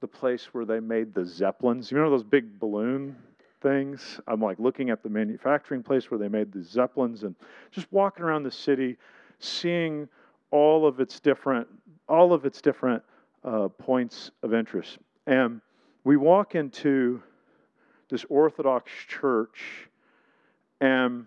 the 0.00 0.08
place 0.08 0.46
where 0.52 0.64
they 0.64 0.80
made 0.80 1.14
the 1.14 1.24
zeppelins. 1.24 1.90
You 1.90 1.96
remember 1.96 2.16
those 2.16 2.24
big 2.24 2.58
balloon 2.58 3.16
things. 3.60 4.20
I'm 4.26 4.40
like 4.40 4.58
looking 4.58 4.90
at 4.90 5.02
the 5.02 5.08
manufacturing 5.08 5.82
place 5.82 6.10
where 6.10 6.18
they 6.18 6.28
made 6.28 6.52
the 6.52 6.62
Zeppelins 6.62 7.22
and 7.24 7.34
just 7.70 7.86
walking 7.92 8.24
around 8.24 8.42
the 8.42 8.50
city, 8.50 8.96
seeing 9.38 10.08
all 10.50 10.86
of 10.86 11.00
its 11.00 11.20
different, 11.20 11.66
all 12.08 12.32
of 12.32 12.44
its 12.44 12.60
different 12.60 13.02
uh, 13.44 13.68
points 13.68 14.30
of 14.42 14.54
interest. 14.54 14.98
And 15.26 15.60
we 16.04 16.16
walk 16.16 16.54
into 16.54 17.22
this 18.08 18.24
Orthodox 18.28 18.90
church, 19.06 19.88
and 20.80 21.26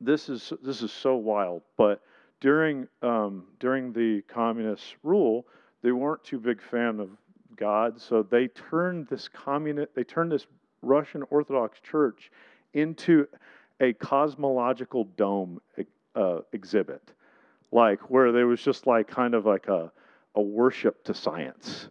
this 0.00 0.28
is 0.28 0.52
this 0.62 0.82
is 0.82 0.92
so 0.92 1.16
wild. 1.16 1.62
But 1.76 2.02
during 2.40 2.88
um, 3.02 3.44
during 3.60 3.92
the 3.92 4.22
communist 4.22 4.96
rule, 5.02 5.46
they 5.82 5.92
weren't 5.92 6.24
too 6.24 6.38
big 6.38 6.60
fan 6.60 7.00
of 7.00 7.10
God, 7.56 8.00
so 8.00 8.22
they 8.22 8.48
turned 8.48 9.06
this 9.08 9.28
communist 9.28 9.94
they 9.94 10.04
turned 10.04 10.32
this 10.32 10.46
Russian 10.82 11.24
Orthodox 11.30 11.80
Church 11.80 12.30
into 12.74 13.26
a 13.80 13.92
cosmological 13.94 15.04
dome 15.16 15.60
uh, 16.14 16.40
exhibit, 16.52 17.02
like 17.72 18.10
where 18.10 18.32
there 18.32 18.46
was 18.46 18.60
just 18.60 18.86
like 18.86 19.08
kind 19.08 19.34
of 19.34 19.46
like 19.46 19.68
a, 19.68 19.90
a 20.34 20.40
worship 20.40 21.04
to 21.04 21.14
science. 21.14 21.88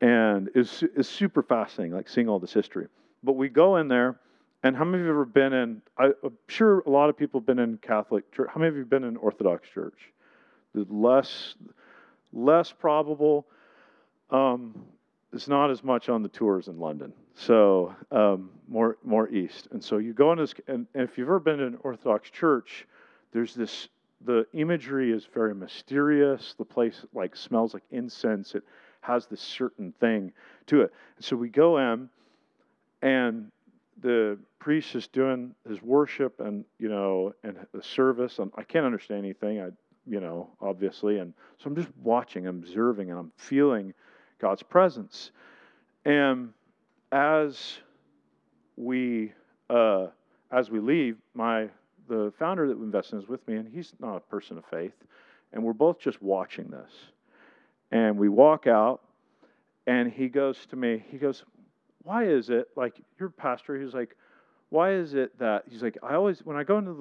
And 0.00 0.48
it's, 0.54 0.82
it's 0.82 1.08
super 1.08 1.42
fascinating, 1.42 1.94
like 1.94 2.08
seeing 2.08 2.28
all 2.28 2.38
this 2.38 2.52
history. 2.52 2.86
But 3.24 3.32
we 3.32 3.48
go 3.48 3.76
in 3.76 3.88
there, 3.88 4.20
and 4.62 4.76
how 4.76 4.84
many 4.84 4.98
of 4.98 5.06
you 5.06 5.08
have 5.08 5.14
ever 5.16 5.24
been 5.24 5.52
in? 5.52 5.82
I, 5.96 6.06
am 6.24 6.38
sure 6.48 6.80
a 6.80 6.90
lot 6.90 7.10
of 7.10 7.16
people 7.16 7.40
have 7.40 7.46
been 7.46 7.58
in 7.58 7.78
Catholic 7.78 8.30
church. 8.32 8.48
How 8.52 8.60
many 8.60 8.68
of 8.68 8.74
you 8.74 8.80
have 8.80 8.90
been 8.90 9.04
in 9.04 9.16
Orthodox 9.16 9.68
church? 9.68 10.12
The 10.74 10.86
less, 10.88 11.54
less 12.32 12.70
probable. 12.70 13.46
Um, 14.30 14.84
it's 15.32 15.48
not 15.48 15.70
as 15.70 15.84
much 15.84 16.08
on 16.08 16.22
the 16.22 16.28
tours 16.28 16.68
in 16.68 16.78
London, 16.78 17.12
so 17.34 17.94
um, 18.10 18.50
more 18.66 18.96
more 19.04 19.28
east. 19.28 19.68
And 19.72 19.82
so 19.82 19.98
you 19.98 20.14
go 20.14 20.32
in 20.32 20.38
this, 20.38 20.54
and, 20.66 20.86
and 20.94 21.08
if 21.08 21.18
you've 21.18 21.28
ever 21.28 21.40
been 21.40 21.60
in 21.60 21.66
an 21.66 21.78
Orthodox 21.82 22.30
church, 22.30 22.86
there's 23.32 23.54
this. 23.54 23.88
The 24.24 24.46
imagery 24.52 25.12
is 25.12 25.28
very 25.32 25.54
mysterious. 25.54 26.54
The 26.58 26.64
place 26.64 27.04
like 27.12 27.36
smells 27.36 27.72
like 27.72 27.84
incense. 27.92 28.54
It 28.54 28.64
has 29.00 29.26
this 29.26 29.40
certain 29.40 29.92
thing 30.00 30.32
to 30.66 30.82
it. 30.82 30.92
And 31.16 31.24
so 31.24 31.36
we 31.36 31.50
go 31.50 31.78
in, 31.78 32.08
and 33.00 33.52
the 34.00 34.38
priest 34.58 34.94
is 34.96 35.06
doing 35.08 35.54
his 35.68 35.80
worship 35.82 36.40
and 36.40 36.64
you 36.78 36.88
know 36.88 37.34
and 37.44 37.58
the 37.72 37.82
service. 37.82 38.38
And 38.38 38.50
I 38.56 38.62
can't 38.62 38.86
understand 38.86 39.20
anything. 39.20 39.60
I 39.60 39.68
you 40.06 40.20
know 40.20 40.48
obviously, 40.60 41.18
and 41.18 41.34
so 41.58 41.68
I'm 41.68 41.76
just 41.76 41.90
watching, 42.02 42.46
observing, 42.46 43.10
and 43.10 43.18
I'm 43.18 43.32
feeling 43.36 43.92
God's 44.38 44.62
presence. 44.62 45.30
And 46.04 46.52
as 47.12 47.78
we 48.76 49.32
uh, 49.70 50.06
as 50.50 50.70
we 50.70 50.80
leave, 50.80 51.16
my 51.34 51.68
the 52.08 52.32
founder 52.38 52.66
that 52.68 52.78
invested 52.78 53.16
in 53.16 53.22
is 53.22 53.28
with 53.28 53.46
me, 53.46 53.56
and 53.56 53.68
he's 53.68 53.92
not 54.00 54.16
a 54.16 54.20
person 54.20 54.56
of 54.56 54.64
faith, 54.66 54.94
and 55.52 55.62
we're 55.62 55.72
both 55.72 55.98
just 55.98 56.22
watching 56.22 56.68
this. 56.68 56.90
And 57.90 58.18
we 58.18 58.28
walk 58.28 58.66
out, 58.66 59.00
and 59.86 60.10
he 60.10 60.28
goes 60.28 60.66
to 60.70 60.76
me, 60.76 61.04
he 61.10 61.18
goes, 61.18 61.44
Why 62.02 62.24
is 62.24 62.50
it, 62.50 62.68
like, 62.76 62.94
you're 63.18 63.30
pastor, 63.30 63.80
he's 63.80 63.94
like, 63.94 64.16
why 64.70 64.92
is 64.92 65.14
it 65.14 65.38
that, 65.38 65.64
he's 65.70 65.82
like, 65.82 65.96
I 66.02 66.14
always, 66.14 66.40
when 66.44 66.56
I 66.56 66.62
go 66.62 66.78
into 66.78 66.92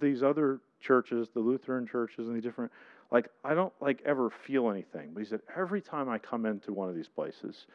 the, 0.00 0.06
these 0.06 0.22
other 0.22 0.60
churches, 0.80 1.28
the 1.32 1.40
Lutheran 1.40 1.86
churches 1.86 2.28
and 2.28 2.36
the 2.36 2.40
different, 2.40 2.70
like, 3.10 3.28
I 3.44 3.54
don't 3.54 3.72
like 3.80 4.02
ever 4.04 4.30
feel 4.30 4.70
anything. 4.70 5.10
But 5.12 5.20
he 5.20 5.26
said, 5.26 5.40
every 5.56 5.80
time 5.80 6.08
I 6.08 6.18
come 6.18 6.46
into 6.46 6.72
one 6.72 6.88
of 6.88 6.94
these 6.94 7.08
places, 7.08 7.66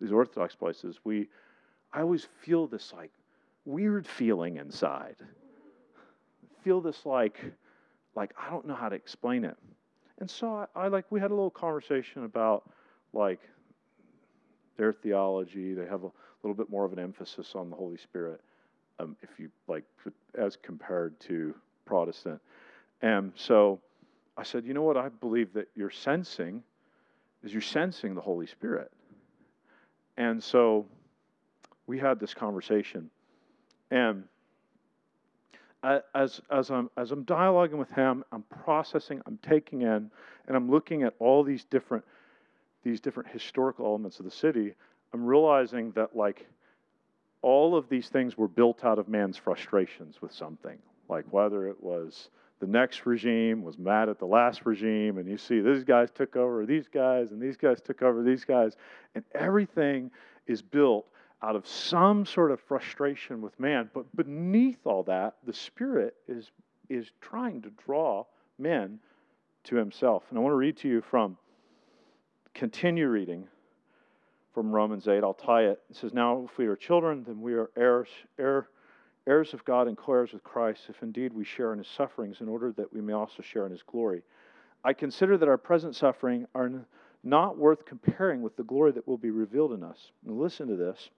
these 0.00 0.12
Orthodox 0.12 0.54
places, 0.54 0.98
we, 1.04 1.28
I 1.92 2.00
always 2.00 2.26
feel 2.42 2.66
this 2.66 2.92
like 2.92 3.10
weird 3.64 4.06
feeling 4.06 4.56
inside. 4.56 5.16
feel 6.62 6.80
this 6.80 7.06
like, 7.06 7.40
like 8.14 8.32
I 8.38 8.50
don't 8.50 8.66
know 8.66 8.74
how 8.74 8.88
to 8.88 8.96
explain 8.96 9.44
it. 9.44 9.56
And 10.18 10.30
so 10.30 10.66
I, 10.74 10.84
I 10.84 10.88
like 10.88 11.06
we 11.10 11.20
had 11.20 11.30
a 11.30 11.34
little 11.34 11.50
conversation 11.50 12.24
about 12.24 12.70
like 13.12 13.40
their 14.76 14.92
theology. 14.92 15.74
They 15.74 15.86
have 15.86 16.04
a 16.04 16.10
little 16.42 16.54
bit 16.54 16.70
more 16.70 16.84
of 16.84 16.92
an 16.92 16.98
emphasis 16.98 17.52
on 17.54 17.70
the 17.70 17.76
Holy 17.76 17.96
Spirit, 17.96 18.40
um, 18.98 19.16
if 19.22 19.30
you 19.38 19.50
like, 19.68 19.84
as 20.36 20.56
compared 20.56 21.18
to 21.20 21.54
Protestant. 21.84 22.40
And 23.02 23.32
so 23.34 23.80
I 24.36 24.42
said, 24.42 24.64
you 24.64 24.74
know 24.74 24.82
what? 24.82 24.96
I 24.96 25.08
believe 25.08 25.52
that 25.54 25.68
you're 25.74 25.90
sensing 25.90 26.62
is 27.42 27.52
you're 27.52 27.62
sensing 27.62 28.14
the 28.14 28.20
Holy 28.20 28.46
Spirit. 28.46 28.90
And 30.16 30.42
so 30.42 30.86
we 31.86 31.98
had 31.98 32.20
this 32.20 32.34
conversation. 32.34 33.10
And 33.90 34.24
as, 35.82 36.40
as, 36.50 36.70
I'm, 36.70 36.90
as 36.96 37.10
I'm 37.10 37.24
dialoguing 37.24 37.78
with 37.78 37.90
him, 37.90 38.24
I'm 38.32 38.44
processing, 38.64 39.22
I'm 39.26 39.38
taking 39.38 39.82
in, 39.82 40.10
and 40.46 40.56
I'm 40.56 40.70
looking 40.70 41.02
at 41.02 41.14
all 41.18 41.42
these 41.42 41.64
different, 41.64 42.04
these 42.82 43.00
different 43.00 43.30
historical 43.30 43.86
elements 43.86 44.18
of 44.18 44.24
the 44.24 44.30
city. 44.30 44.74
I'm 45.14 45.24
realizing 45.24 45.92
that, 45.92 46.14
like, 46.14 46.46
all 47.42 47.74
of 47.74 47.88
these 47.88 48.08
things 48.08 48.36
were 48.36 48.48
built 48.48 48.84
out 48.84 48.98
of 48.98 49.08
man's 49.08 49.38
frustrations 49.38 50.20
with 50.20 50.32
something, 50.32 50.78
like 51.08 51.24
whether 51.30 51.68
it 51.68 51.82
was 51.82 52.28
the 52.60 52.66
next 52.66 53.06
regime 53.06 53.62
was 53.62 53.78
mad 53.78 54.08
at 54.08 54.18
the 54.18 54.26
last 54.26 54.66
regime, 54.66 55.16
and 55.18 55.28
you 55.28 55.38
see 55.38 55.60
these 55.60 55.82
guys 55.82 56.10
took 56.10 56.36
over 56.36 56.66
these 56.66 56.88
guys, 56.88 57.32
and 57.32 57.40
these 57.40 57.56
guys 57.56 57.80
took 57.80 58.02
over 58.02 58.22
these 58.22 58.44
guys, 58.44 58.76
and 59.14 59.24
everything 59.34 60.10
is 60.46 60.60
built 60.60 61.06
out 61.42 61.56
of 61.56 61.66
some 61.66 62.26
sort 62.26 62.50
of 62.50 62.60
frustration 62.60 63.40
with 63.40 63.58
man. 63.58 63.88
But 63.94 64.14
beneath 64.14 64.80
all 64.84 65.02
that, 65.04 65.36
the 65.46 65.54
Spirit 65.54 66.16
is, 66.28 66.50
is 66.90 67.10
trying 67.22 67.62
to 67.62 67.70
draw 67.84 68.26
men 68.58 68.98
to 69.64 69.76
Himself. 69.76 70.24
And 70.28 70.38
I 70.38 70.42
want 70.42 70.52
to 70.52 70.56
read 70.56 70.76
to 70.78 70.88
you 70.88 71.00
from, 71.00 71.38
continue 72.52 73.08
reading 73.08 73.48
from 74.52 74.70
Romans 74.70 75.08
8. 75.08 75.24
I'll 75.24 75.32
tie 75.32 75.62
it. 75.62 75.80
It 75.88 75.96
says, 75.96 76.12
Now 76.12 76.46
if 76.50 76.58
we 76.58 76.66
are 76.66 76.76
children, 76.76 77.24
then 77.26 77.40
we 77.40 77.54
are 77.54 77.70
heirs, 77.74 78.08
heir, 78.38 78.68
heirs 79.30 79.54
of 79.54 79.64
God 79.64 79.86
and 79.88 79.96
co 79.96 80.12
heirs 80.12 80.32
with 80.32 80.44
Christ, 80.44 80.82
if 80.88 81.02
indeed 81.02 81.32
we 81.32 81.44
share 81.44 81.72
in 81.72 81.78
His 81.78 81.88
sufferings, 81.88 82.40
in 82.40 82.48
order 82.48 82.72
that 82.72 82.92
we 82.92 83.00
may 83.00 83.12
also 83.12 83.42
share 83.42 83.64
in 83.64 83.72
His 83.72 83.82
glory. 83.82 84.22
I 84.84 84.92
consider 84.92 85.38
that 85.38 85.48
our 85.48 85.58
present 85.58 85.94
suffering 85.94 86.46
are 86.54 86.70
not 87.22 87.56
worth 87.56 87.84
comparing 87.84 88.42
with 88.42 88.56
the 88.56 88.64
glory 88.64 88.92
that 88.92 89.06
will 89.06 89.18
be 89.18 89.30
revealed 89.30 89.72
in 89.72 89.82
us. 89.82 90.10
Now 90.24 90.32
listen 90.32 90.68
to 90.68 90.76
this 90.76 91.10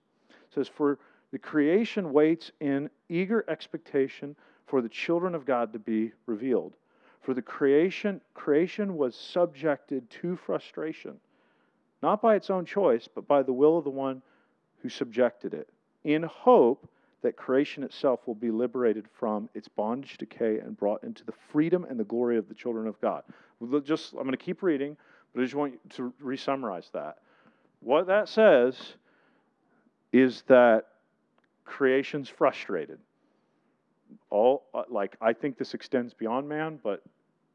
says, 0.53 0.67
For 0.67 0.99
the 1.31 1.39
creation 1.39 2.13
waits 2.13 2.51
in 2.59 2.89
eager 3.09 3.43
expectation 3.47 4.35
for 4.67 4.81
the 4.81 4.89
children 4.89 5.35
of 5.35 5.45
God 5.45 5.73
to 5.73 5.79
be 5.79 6.11
revealed. 6.25 6.73
For 7.21 7.33
the 7.33 7.41
creation, 7.41 8.21
creation 8.33 8.97
was 8.97 9.15
subjected 9.15 10.09
to 10.21 10.35
frustration, 10.35 11.19
not 12.01 12.21
by 12.21 12.35
its 12.35 12.49
own 12.49 12.65
choice, 12.65 13.07
but 13.13 13.27
by 13.27 13.43
the 13.43 13.53
will 13.53 13.77
of 13.77 13.85
the 13.85 13.89
one 13.89 14.21
who 14.81 14.89
subjected 14.89 15.53
it, 15.53 15.69
in 16.03 16.23
hope 16.23 16.87
that 17.23 17.35
creation 17.35 17.83
itself 17.83 18.19
will 18.27 18.35
be 18.35 18.51
liberated 18.51 19.05
from 19.19 19.49
its 19.53 19.67
bondage, 19.67 20.17
decay, 20.17 20.59
and 20.59 20.77
brought 20.77 21.03
into 21.03 21.25
the 21.25 21.33
freedom 21.51 21.85
and 21.89 21.99
the 21.99 22.03
glory 22.03 22.37
of 22.37 22.47
the 22.47 22.53
children 22.53 22.87
of 22.87 22.99
God. 23.01 23.23
Just, 23.83 24.13
I'm 24.13 24.19
going 24.19 24.31
to 24.31 24.37
keep 24.37 24.61
reading, 24.61 24.95
but 25.33 25.41
I 25.41 25.43
just 25.43 25.55
want 25.55 25.89
to 25.95 26.13
re-summarize 26.19 26.89
that. 26.93 27.17
What 27.79 28.07
that 28.07 28.29
says 28.29 28.77
is 30.11 30.43
that 30.47 30.85
creation's 31.65 32.29
frustrated. 32.29 32.99
All 34.29 34.65
uh, 34.73 34.83
like 34.89 35.15
I 35.21 35.33
think 35.33 35.57
this 35.57 35.73
extends 35.73 36.13
beyond 36.13 36.47
man, 36.47 36.79
but 36.83 37.01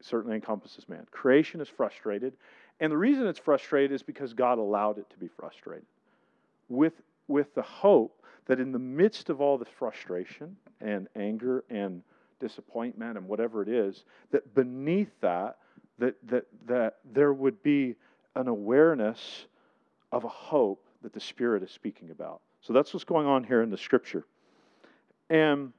certainly 0.01 0.35
encompasses 0.35 0.87
man. 0.89 1.07
Creation 1.11 1.61
is 1.61 1.69
frustrated, 1.69 2.33
and 2.79 2.91
the 2.91 2.97
reason 2.97 3.27
it's 3.27 3.39
frustrated 3.39 3.93
is 3.93 4.03
because 4.03 4.33
God 4.33 4.57
allowed 4.57 4.97
it 4.97 5.09
to 5.09 5.17
be 5.17 5.27
frustrated. 5.27 5.85
With 6.67 6.93
with 7.27 7.53
the 7.55 7.61
hope 7.61 8.18
that 8.49 8.59
in 8.59 8.71
the 8.71 8.79
midst 8.79 9.29
of 9.29 9.39
all 9.39 9.59
the 9.59 9.65
frustration 9.77 10.57
and 10.81 11.07
anger 11.15 11.63
and 11.69 12.01
disappointment 12.39 13.15
and 13.15 13.27
whatever 13.27 13.61
it 13.61 13.69
is, 13.69 14.05
that 14.31 14.55
beneath 14.55 15.11
that, 15.21 15.59
that 15.99 16.15
that 16.27 16.45
that 16.65 16.97
there 17.13 17.31
would 17.31 17.61
be 17.61 17.95
an 18.35 18.47
awareness 18.47 19.45
of 20.11 20.23
a 20.23 20.27
hope 20.27 20.83
that 21.03 21.13
the 21.13 21.19
Spirit 21.19 21.61
is 21.61 21.69
speaking 21.69 22.09
about. 22.09 22.41
So 22.61 22.73
that's 22.73 22.91
what's 22.91 23.03
going 23.03 23.27
on 23.27 23.43
here 23.43 23.61
in 23.61 23.69
the 23.69 23.77
scripture. 23.77 24.25
And 25.29 25.71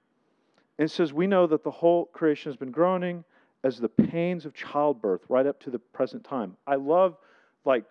it 0.79 0.93
says, 0.93 1.13
We 1.13 1.27
know 1.27 1.49
that 1.49 1.65
the 1.65 1.73
whole 1.73 2.05
creation 2.07 2.53
has 2.53 2.57
been 2.57 2.71
groaning 2.71 3.25
as 3.65 3.79
the 3.79 3.89
pains 3.89 4.47
of 4.47 4.55
childbirth 4.55 5.23
right 5.29 5.45
up 5.45 5.59
to 5.63 5.71
the 5.71 5.81
present 5.81 6.23
time. 6.23 6.57
I 6.69 6.77
love 6.77 7.17
like 7.65 7.85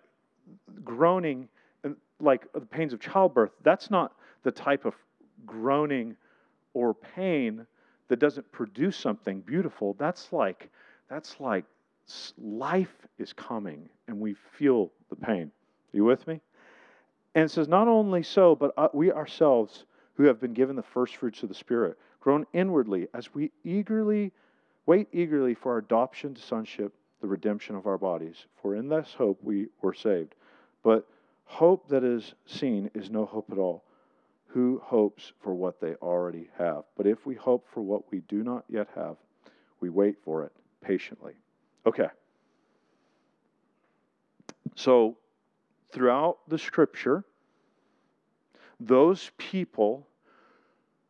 groaning 0.82 1.48
and 1.84 1.96
like 2.18 2.50
the 2.54 2.62
pains 2.62 2.94
of 2.94 3.00
childbirth. 3.00 3.50
That's 3.62 3.90
not 3.90 4.14
the 4.42 4.50
type 4.50 4.84
of 4.84 4.94
groaning 5.46 6.16
or 6.74 6.94
pain 6.94 7.66
that 8.08 8.18
doesn't 8.18 8.50
produce 8.52 8.96
something 8.96 9.40
beautiful. 9.40 9.94
That's 9.98 10.32
like 10.32 10.70
that's 11.08 11.40
like 11.40 11.64
life 12.38 12.94
is 13.18 13.32
coming 13.32 13.88
and 14.08 14.18
we 14.20 14.34
feel 14.34 14.90
the 15.10 15.16
pain. 15.16 15.50
Are 15.92 15.96
you 15.96 16.04
with 16.04 16.26
me? 16.26 16.40
And 17.34 17.44
it 17.44 17.50
says, 17.50 17.68
Not 17.68 17.88
only 17.88 18.22
so, 18.22 18.54
but 18.54 18.72
uh, 18.76 18.88
we 18.92 19.12
ourselves 19.12 19.84
who 20.14 20.24
have 20.24 20.40
been 20.40 20.52
given 20.52 20.76
the 20.76 20.82
first 20.82 21.16
fruits 21.16 21.42
of 21.42 21.48
the 21.48 21.54
Spirit, 21.54 21.98
groan 22.20 22.46
inwardly 22.52 23.08
as 23.14 23.32
we 23.32 23.50
eagerly 23.64 24.32
wait 24.86 25.08
eagerly 25.12 25.54
for 25.54 25.72
our 25.72 25.78
adoption 25.78 26.34
to 26.34 26.42
sonship, 26.42 26.92
the 27.20 27.28
redemption 27.28 27.76
of 27.76 27.86
our 27.86 27.98
bodies. 27.98 28.46
For 28.60 28.74
in 28.74 28.88
this 28.88 29.14
hope 29.16 29.38
we 29.42 29.68
were 29.82 29.94
saved. 29.94 30.34
But 30.82 31.06
hope 31.44 31.88
that 31.88 32.02
is 32.02 32.34
seen 32.46 32.90
is 32.94 33.10
no 33.10 33.24
hope 33.24 33.50
at 33.52 33.58
all. 33.58 33.84
Who 34.52 34.80
hopes 34.84 35.32
for 35.40 35.54
what 35.54 35.80
they 35.80 35.94
already 35.94 36.48
have? 36.58 36.84
But 36.96 37.06
if 37.06 37.24
we 37.24 37.34
hope 37.34 37.66
for 37.72 37.82
what 37.82 38.10
we 38.10 38.20
do 38.20 38.42
not 38.42 38.64
yet 38.68 38.88
have, 38.94 39.16
we 39.80 39.90
wait 39.90 40.16
for 40.24 40.44
it 40.44 40.52
patiently. 40.82 41.34
Okay. 41.86 42.08
So 44.74 45.16
throughout 45.92 46.38
the 46.48 46.58
scripture, 46.58 47.24
those 48.80 49.30
people 49.38 50.06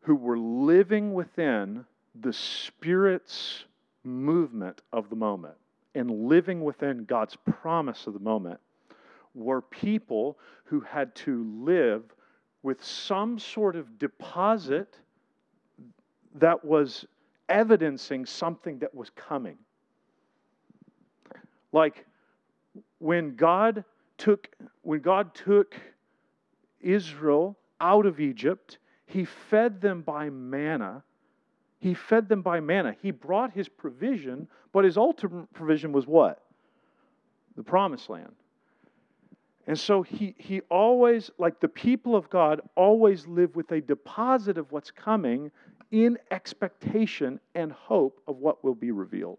who 0.03 0.17
were 0.17 0.39
living 0.39 1.15
within 1.15 1.85
the 2.21 2.33
Spirit's 2.33 3.65
movement 4.03 4.83
of 4.93 5.09
the 5.09 5.17
moment 5.17 5.55
and 5.95 6.29
living 6.29 6.63
within 6.63 7.05
God's 7.05 7.37
promise 7.37 8.07
of 8.07 8.15
the 8.15 8.21
moment 8.21 8.61
were 9.35 9.61
people 9.63 10.39
who 10.65 10.81
had 10.81 11.15
to 11.15 11.45
live 11.63 12.03
with 12.63 12.85
some 12.85 13.39
sort 13.39 13.77
of 13.77 13.99
deposit 13.99 14.99
that 16.35 16.65
was 16.65 17.07
evidencing 17.49 18.27
something 18.27 18.79
that 18.79 18.95
was 18.95 19.11
coming. 19.11 19.59
Like 21.73 22.07
when 22.99 23.37
God 23.37 23.85
took, 24.19 24.49
when 24.83 25.01
God 25.01 25.35
took 25.35 25.75
Israel 26.81 27.57
out 27.81 28.07
of 28.07 28.21
Egypt, 28.21 28.79
he 29.07 29.25
fed 29.25 29.81
them 29.81 30.03
by 30.03 30.31
manna. 30.31 31.03
He 31.79 31.95
fed 31.95 32.29
them 32.29 32.43
by 32.43 32.61
manna. 32.61 32.95
He 33.01 33.11
brought 33.11 33.53
his 33.53 33.69
provision, 33.69 34.47
but 34.73 34.85
his 34.85 34.97
ultimate 34.97 35.53
provision 35.53 35.93
was 35.93 36.07
what? 36.07 36.43
The 37.57 37.63
promised 37.63 38.09
land. 38.11 38.35
And 39.67 39.79
so 39.79 40.03
he, 40.03 40.35
he 40.39 40.63
always, 40.71 41.31
like 41.39 41.61
the 41.61 41.69
people 41.69 42.17
of 42.17 42.29
God, 42.31 42.61
always 42.77 43.27
live 43.27 43.55
with 43.57 43.71
a 43.73 43.81
deposit 43.81 44.59
of 44.59 44.73
what's 44.73 44.91
coming 44.91 45.51
in 45.91 46.19
expectation 46.31 47.39
and 47.55 47.73
hope 47.73 48.21
of 48.27 48.37
what 48.37 48.65
will 48.65 48.75
be 48.75 48.91
revealed. 48.91 49.39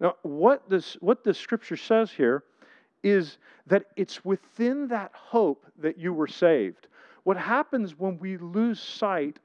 Now, 0.00 0.16
what 0.22 0.68
this, 0.68 0.94
what 1.00 1.24
the 1.24 1.34
scripture 1.34 1.76
says 1.76 2.10
here 2.10 2.44
is 3.02 3.38
that 3.66 3.86
it's 3.96 4.24
within 4.24 4.88
that 4.88 5.12
hope 5.14 5.66
that 5.78 5.98
you 5.98 6.12
were 6.12 6.26
saved. 6.26 6.88
What 7.24 7.36
happens 7.36 7.98
when 7.98 8.18
we 8.18 8.36
lose 8.38 8.80
sight 8.80 9.38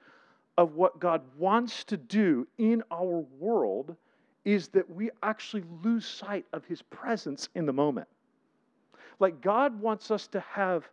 of 0.58 0.76
what 0.76 1.00
God 1.00 1.22
wants 1.38 1.84
to 1.86 1.98
do 1.98 2.48
in 2.58 2.84
our 2.92 3.26
world 3.40 3.96
is 4.46 4.68
that 4.70 4.90
we 4.90 5.10
actually 5.22 5.64
lose 5.84 6.06
sight 6.06 6.46
of 6.54 6.66
His 6.66 6.82
presence 6.82 7.50
in 7.56 7.66
the 7.66 7.74
moment. 7.74 8.08
Like 9.20 9.42
God 9.42 9.80
wants 9.80 10.12
us 10.12 10.28
to 10.28 10.40
have 10.42 10.88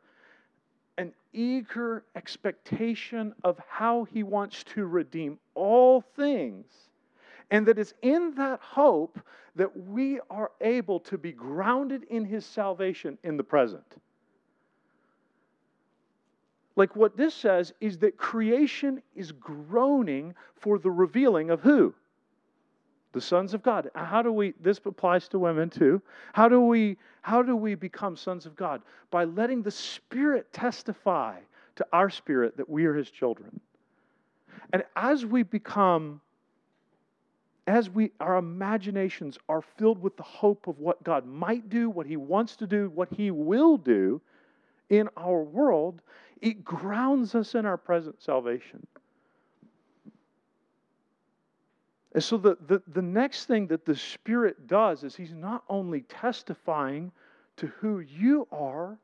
an 0.98 1.12
eager 1.32 2.04
expectation 2.14 3.34
of 3.44 3.58
how 3.68 4.04
He 4.04 4.22
wants 4.22 4.64
to 4.74 4.86
redeem 4.86 5.38
all 5.54 6.00
things 6.00 6.66
and 7.50 7.66
that 7.66 7.78
it's 7.78 7.94
in 8.02 8.34
that 8.36 8.60
hope 8.60 9.18
that 9.56 9.86
we 9.88 10.20
are 10.30 10.50
able 10.60 11.00
to 11.00 11.18
be 11.18 11.32
grounded 11.32 12.04
in 12.04 12.24
His 12.24 12.46
salvation 12.46 13.18
in 13.24 13.36
the 13.36 13.42
present. 13.42 13.96
Like 16.76 16.94
what 16.96 17.16
this 17.16 17.34
says 17.34 17.72
is 17.80 17.98
that 17.98 18.16
creation 18.16 19.02
is 19.14 19.32
groaning 19.32 20.34
for 20.54 20.78
the 20.78 20.90
revealing 20.90 21.50
of 21.50 21.60
who? 21.60 21.94
The 23.12 23.20
sons 23.20 23.54
of 23.54 23.62
God. 23.62 23.90
How 23.94 24.22
do 24.22 24.32
we 24.32 24.54
this 24.60 24.80
applies 24.84 25.28
to 25.28 25.38
women 25.38 25.68
too? 25.68 26.00
How 26.32 26.48
do 26.48 26.60
we 26.60 26.96
how 27.22 27.42
do 27.42 27.56
we 27.56 27.74
become 27.74 28.16
sons 28.16 28.46
of 28.46 28.54
God? 28.54 28.82
By 29.10 29.24
letting 29.24 29.62
the 29.62 29.70
Spirit 29.70 30.52
testify 30.52 31.38
to 31.76 31.86
our 31.92 32.10
spirit 32.10 32.56
that 32.56 32.68
we 32.68 32.84
are 32.84 32.94
his 32.94 33.10
children. 33.10 33.60
And 34.72 34.84
as 34.96 35.26
we 35.26 35.42
become 35.42 36.20
as 37.66 37.90
we 37.90 38.10
our 38.20 38.36
imaginations 38.36 39.38
are 39.48 39.62
filled 39.62 40.00
with 40.00 40.16
the 40.16 40.22
hope 40.22 40.66
of 40.66 40.78
what 40.78 41.02
God 41.02 41.26
might 41.26 41.68
do, 41.68 41.90
what 41.90 42.06
he 42.06 42.16
wants 42.16 42.56
to 42.56 42.66
do, 42.66 42.90
what 42.94 43.08
he 43.12 43.30
will 43.30 43.76
do 43.76 44.20
in 44.88 45.08
our 45.16 45.42
world, 45.42 46.00
it 46.40 46.64
grounds 46.64 47.34
us 47.34 47.54
in 47.54 47.66
our 47.66 47.76
present 47.76 48.20
salvation. 48.22 48.86
And 52.12 52.22
so 52.22 52.36
the, 52.36 52.56
the, 52.66 52.82
the 52.92 53.02
next 53.02 53.46
thing 53.46 53.68
that 53.68 53.84
the 53.84 53.94
Spirit 53.94 54.66
does 54.66 55.04
is 55.04 55.14
He's 55.14 55.32
not 55.32 55.62
only 55.68 56.02
testifying 56.02 57.12
to 57.56 57.66
who 57.78 58.00
you 58.00 58.48
are, 58.50 58.98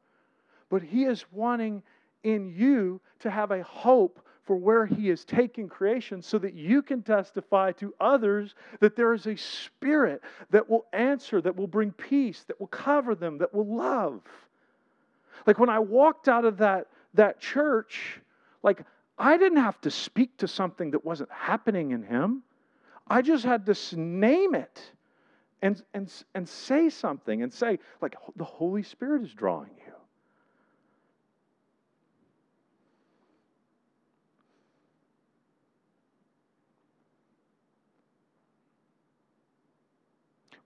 but 0.71 0.83
He 0.83 1.05
is 1.05 1.25
wanting 1.31 1.83
in 2.25 2.53
you 2.57 3.01
to 3.21 3.31
have 3.31 3.53
a 3.53 3.63
hope 3.63 4.21
for 4.43 4.57
where 4.57 4.87
He 4.87 5.11
is 5.11 5.25
taking 5.25 5.69
creation 5.69 6.21
so 6.23 6.39
that 6.39 6.55
you 6.55 6.83
can 6.83 7.03
testify 7.03 7.73
to 7.73 7.95
others 8.01 8.55
that 8.81 8.97
there 8.97 9.15
is 9.15 9.27
a 9.27 9.37
Spirit 9.37 10.23
that 10.51 10.69
will 10.69 10.87
answer, 10.93 11.41
that 11.41 11.55
will 11.55 11.67
bring 11.67 11.93
peace, 11.93 12.45
that 12.49 12.59
will 12.59 12.67
cover 12.69 13.15
them, 13.15 13.39
that 13.39 13.55
will 13.55 13.77
love. 13.77 14.21
Like 15.47 15.59
when 15.59 15.71
I 15.71 15.79
walked 15.79 16.29
out 16.29 16.45
of 16.45 16.59
that, 16.59 16.89
that 17.15 17.41
church, 17.41 18.21
like 18.63 18.83
I 19.19 19.37
didn't 19.37 19.59
have 19.59 19.81
to 19.83 19.91
speak 19.91 20.37
to 20.39 20.49
something 20.49 20.91
that 20.91 21.05
wasn't 21.05 21.31
happening 21.31 21.93
in 21.93 22.03
him. 22.03 22.43
I 23.09 23.23
just 23.23 23.45
had 23.45 23.67
to 23.67 23.97
name 23.97 24.55
it 24.55 24.81
and, 25.63 25.83
and, 25.95 26.13
and 26.35 26.49
say 26.49 26.91
something 26.91 27.43
and 27.43 27.53
say, 27.53 27.79
like, 28.01 28.17
the 28.37 28.45
Holy 28.45 28.83
Spirit 28.83 29.23
is 29.23 29.33
drawing 29.33 29.71
you. 29.77 29.93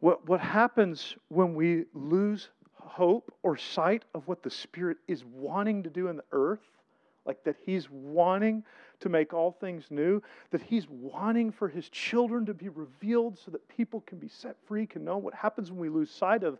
What, 0.00 0.26
what 0.26 0.40
happens 0.40 1.14
when 1.28 1.54
we 1.54 1.84
lose 1.92 2.48
hope 2.74 3.32
or 3.42 3.58
sight 3.58 4.04
of 4.14 4.26
what 4.26 4.42
the 4.42 4.50
Spirit 4.50 4.96
is 5.06 5.24
wanting 5.24 5.82
to 5.82 5.90
do 5.90 6.08
in 6.08 6.16
the 6.16 6.24
earth, 6.32 6.64
like 7.26 7.44
that 7.44 7.56
He's 7.64 7.88
wanting 7.90 8.64
to 9.00 9.08
make 9.08 9.32
all 9.32 9.52
things 9.52 9.84
new, 9.90 10.22
that 10.50 10.62
He's 10.62 10.88
wanting 10.88 11.50
for 11.50 11.68
His 11.68 11.88
children 11.88 12.46
to 12.46 12.54
be 12.54 12.68
revealed 12.68 13.38
so 13.38 13.50
that 13.50 13.66
people 13.68 14.00
can 14.02 14.18
be 14.18 14.28
set 14.28 14.56
free, 14.66 14.86
can 14.86 15.04
know 15.04 15.18
what 15.18 15.34
happens 15.34 15.70
when 15.70 15.80
we 15.80 15.88
lose 15.88 16.10
sight 16.10 16.42
of, 16.42 16.58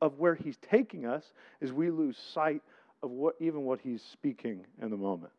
of 0.00 0.18
where 0.18 0.34
He's 0.34 0.58
taking 0.58 1.06
us, 1.06 1.32
is 1.60 1.72
we 1.72 1.90
lose 1.90 2.16
sight 2.16 2.62
of 3.02 3.10
what 3.10 3.34
even 3.40 3.62
what 3.62 3.80
He's 3.80 4.02
speaking 4.02 4.64
in 4.80 4.90
the 4.90 4.96
moment. 4.96 5.32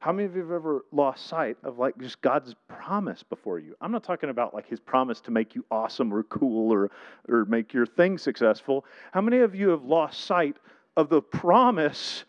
How 0.00 0.12
many 0.12 0.24
of 0.24 0.34
you 0.34 0.40
have 0.40 0.50
ever 0.50 0.86
lost 0.92 1.26
sight 1.26 1.58
of 1.62 1.78
like 1.78 1.96
just 1.98 2.22
God's 2.22 2.54
promise 2.68 3.22
before 3.22 3.58
you? 3.58 3.76
I'm 3.82 3.92
not 3.92 4.02
talking 4.02 4.30
about 4.30 4.54
like 4.54 4.66
his 4.66 4.80
promise 4.80 5.20
to 5.22 5.30
make 5.30 5.54
you 5.54 5.62
awesome 5.70 6.12
or 6.12 6.22
cool 6.22 6.72
or, 6.72 6.90
or 7.28 7.44
make 7.44 7.74
your 7.74 7.84
thing 7.84 8.16
successful. 8.16 8.86
How 9.12 9.20
many 9.20 9.40
of 9.40 9.54
you 9.54 9.68
have 9.68 9.84
lost 9.84 10.24
sight 10.24 10.56
of 10.96 11.10
the 11.10 11.20
promise? 11.20 12.24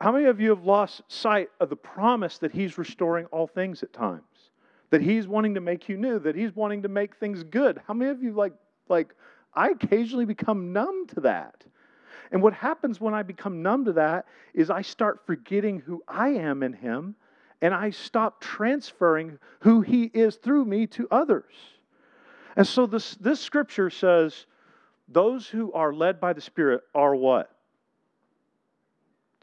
How 0.00 0.12
many 0.12 0.26
of 0.26 0.40
you 0.40 0.50
have 0.50 0.64
lost 0.64 1.02
sight 1.08 1.48
of 1.60 1.68
the 1.68 1.76
promise 1.76 2.38
that 2.38 2.52
he's 2.52 2.78
restoring 2.78 3.26
all 3.26 3.46
things 3.46 3.82
at 3.82 3.92
times? 3.92 4.22
That 4.90 5.02
he's 5.02 5.26
wanting 5.26 5.54
to 5.54 5.60
make 5.60 5.88
you 5.88 5.96
new, 5.96 6.18
that 6.20 6.36
he's 6.36 6.54
wanting 6.54 6.82
to 6.82 6.88
make 6.88 7.16
things 7.16 7.42
good. 7.42 7.80
How 7.86 7.94
many 7.94 8.10
of 8.10 8.22
you 8.22 8.32
like 8.32 8.52
like 8.88 9.14
I 9.54 9.70
occasionally 9.70 10.24
become 10.24 10.72
numb 10.72 11.06
to 11.08 11.20
that? 11.22 11.64
And 12.30 12.42
what 12.42 12.54
happens 12.54 13.00
when 13.00 13.14
I 13.14 13.22
become 13.22 13.62
numb 13.62 13.84
to 13.84 13.92
that 13.94 14.26
is 14.54 14.70
I 14.70 14.82
start 14.82 15.26
forgetting 15.26 15.80
who 15.80 16.02
I 16.08 16.28
am 16.30 16.62
in 16.62 16.72
Him 16.72 17.14
and 17.60 17.74
I 17.74 17.90
stop 17.90 18.40
transferring 18.40 19.38
who 19.60 19.82
He 19.82 20.04
is 20.04 20.36
through 20.36 20.64
me 20.64 20.86
to 20.88 21.06
others. 21.10 21.54
And 22.56 22.66
so 22.66 22.86
this, 22.86 23.14
this 23.16 23.40
scripture 23.40 23.90
says, 23.90 24.46
those 25.08 25.46
who 25.46 25.72
are 25.72 25.92
led 25.92 26.20
by 26.20 26.32
the 26.32 26.40
Spirit 26.40 26.82
are 26.94 27.14
what? 27.14 27.50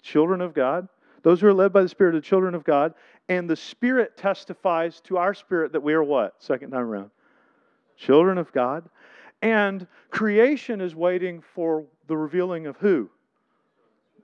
Children 0.02 0.42
of 0.42 0.54
God. 0.54 0.88
Those 1.24 1.42
who 1.42 1.48
are 1.48 1.54
led 1.54 1.74
by 1.74 1.82
the 1.82 1.90
Spirit 1.90 2.16
are 2.16 2.22
children 2.22 2.56
of 2.56 2.64
God. 2.64 2.94
And 3.28 3.50
the 3.50 3.56
Spirit 3.56 4.18
testifies 4.18 5.02
to 5.02 5.18
our 5.18 5.34
spirit 5.34 5.74
that 5.74 5.84
we 5.84 5.94
are 5.94 6.04
what? 6.04 6.36
Second 6.40 6.72
time 6.72 6.82
around. 6.82 7.12
Children 7.98 8.38
of 8.38 8.52
God. 8.54 8.90
And 9.42 9.88
creation 10.10 10.82
is 10.82 10.96
waiting 10.96 11.42
for 11.42 11.86
the 12.08 12.18
revealing 12.18 12.66
of 12.66 12.78
who? 12.78 13.10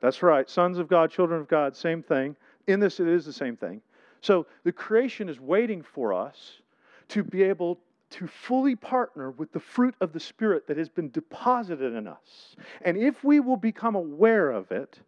That's 0.01 0.21
right. 0.21 0.49
Sons 0.49 0.77
of 0.77 0.88
God, 0.88 1.11
children 1.11 1.39
of 1.39 1.47
God, 1.47 1.75
same 1.75 2.03
thing. 2.03 2.35
In 2.67 2.79
this, 2.79 2.99
it 2.99 3.07
is 3.07 3.25
the 3.25 3.33
same 3.33 3.55
thing. 3.55 3.81
So 4.21 4.47
the 4.63 4.71
creation 4.71 5.29
is 5.29 5.39
waiting 5.39 5.83
for 5.83 6.13
us 6.13 6.61
to 7.09 7.23
be 7.23 7.43
able 7.43 7.79
to 8.11 8.27
fully 8.27 8.75
partner 8.75 9.31
with 9.31 9.51
the 9.51 9.59
fruit 9.59 9.95
of 10.01 10.13
the 10.13 10.19
Spirit 10.19 10.67
that 10.67 10.77
has 10.77 10.89
been 10.89 11.09
deposited 11.11 11.93
in 11.93 12.07
us. 12.07 12.55
And 12.81 12.97
if 12.97 13.23
we 13.23 13.39
will 13.39 13.57
become 13.57 13.95
aware 13.95 14.51
of 14.51 14.71
it, 14.71 14.99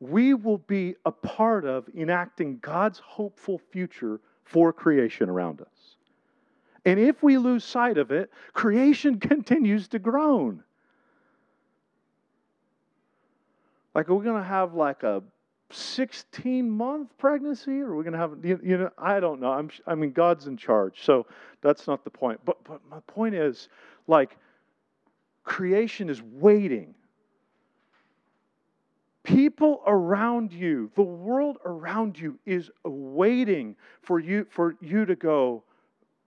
we 0.00 0.32
will 0.32 0.58
be 0.58 0.96
a 1.04 1.12
part 1.12 1.66
of 1.66 1.86
enacting 1.94 2.58
God's 2.58 2.98
hopeful 2.98 3.60
future 3.70 4.20
for 4.44 4.72
creation 4.72 5.28
around 5.28 5.60
us. 5.60 5.68
And 6.86 6.98
if 6.98 7.22
we 7.22 7.36
lose 7.36 7.62
sight 7.62 7.98
of 7.98 8.10
it, 8.10 8.30
creation 8.54 9.20
continues 9.20 9.88
to 9.88 9.98
groan. 9.98 10.64
Like, 13.94 14.08
are 14.08 14.14
we 14.14 14.24
going 14.24 14.40
to 14.40 14.48
have 14.48 14.74
like 14.74 15.02
a 15.02 15.22
16 15.72 16.68
month 16.68 17.10
pregnancy 17.18 17.80
or 17.80 17.90
are 17.90 17.96
we 17.96 18.02
going 18.02 18.12
to 18.12 18.18
have 18.18 18.32
you, 18.42 18.76
know 18.76 18.90
i 18.98 19.20
don't 19.20 19.40
know 19.40 19.52
I'm, 19.52 19.70
i 19.86 19.94
mean 19.94 20.10
god's 20.10 20.48
in 20.48 20.56
charge 20.56 21.04
so 21.04 21.26
that's 21.62 21.86
not 21.86 22.02
the 22.02 22.10
point 22.10 22.40
but, 22.44 22.56
but 22.64 22.80
my 22.90 22.98
point 23.06 23.36
is 23.36 23.68
like 24.08 24.36
creation 25.44 26.10
is 26.10 26.20
waiting 26.22 26.92
people 29.34 29.82
around 29.86 30.52
you 30.52 30.90
the 30.94 31.02
world 31.02 31.58
around 31.64 32.18
you 32.18 32.38
is 32.46 32.70
waiting 32.84 33.76
for 34.02 34.18
you 34.18 34.46
for 34.50 34.76
you 34.80 35.04
to 35.04 35.16
go 35.16 35.62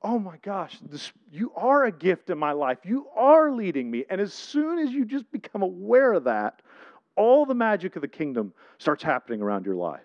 oh 0.01 0.19
my 0.19 0.37
gosh 0.37 0.77
this, 0.89 1.11
you 1.31 1.51
are 1.55 1.85
a 1.85 1.91
gift 1.91 2.29
in 2.29 2.37
my 2.37 2.51
life 2.51 2.77
you 2.83 3.07
are 3.15 3.51
leading 3.51 3.89
me 3.89 4.03
and 4.09 4.19
as 4.19 4.33
soon 4.33 4.79
as 4.79 4.91
you 4.91 5.05
just 5.05 5.29
become 5.31 5.61
aware 5.61 6.13
of 6.13 6.23
that 6.23 6.61
all 7.15 7.45
the 7.45 7.55
magic 7.55 7.95
of 7.95 8.01
the 8.01 8.07
kingdom 8.07 8.53
starts 8.77 9.03
happening 9.03 9.41
around 9.41 9.65
your 9.65 9.75
life. 9.75 10.01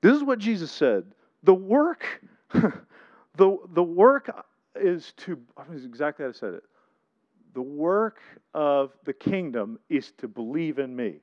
This 0.00 0.16
is 0.16 0.22
what 0.22 0.38
Jesus 0.38 0.70
said. 0.70 1.04
The 1.44 1.54
work, 1.54 2.04
the, 2.52 3.58
the 3.72 3.82
work 3.82 4.44
is 4.76 5.12
to, 5.18 5.38
I 5.56 5.72
was 5.72 5.84
exactly 5.84 6.24
how 6.24 6.30
I 6.30 6.32
said 6.32 6.54
it. 6.54 6.64
The 7.54 7.62
work 7.62 8.18
of 8.52 8.92
the 9.04 9.12
kingdom 9.12 9.78
is 9.88 10.12
to 10.18 10.28
believe 10.28 10.78
in 10.78 10.94
me. 10.94 11.20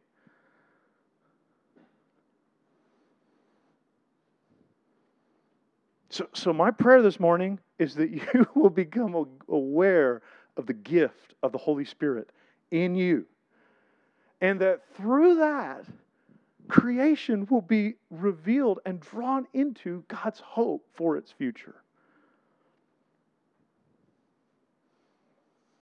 So, 6.09 6.27
so 6.33 6.51
my 6.51 6.71
prayer 6.71 7.01
this 7.01 7.19
morning 7.19 7.59
is 7.79 7.95
that 7.95 8.09
you 8.33 8.47
will 8.55 8.69
become 8.69 9.27
aware 9.49 10.21
of 10.57 10.65
the 10.65 10.73
gift 10.73 11.33
of 11.43 11.51
the 11.51 11.57
Holy 11.57 11.85
Spirit 11.85 12.31
in 12.71 12.95
you. 12.95 13.25
And 14.41 14.59
that 14.59 14.81
through 14.95 15.35
that, 15.35 15.85
creation 16.67 17.47
will 17.49 17.61
be 17.61 17.95
revealed 18.09 18.79
and 18.85 18.99
drawn 18.99 19.47
into 19.53 20.03
God's 20.07 20.39
hope 20.39 20.85
for 20.93 21.17
its 21.17 21.31
future. 21.31 21.83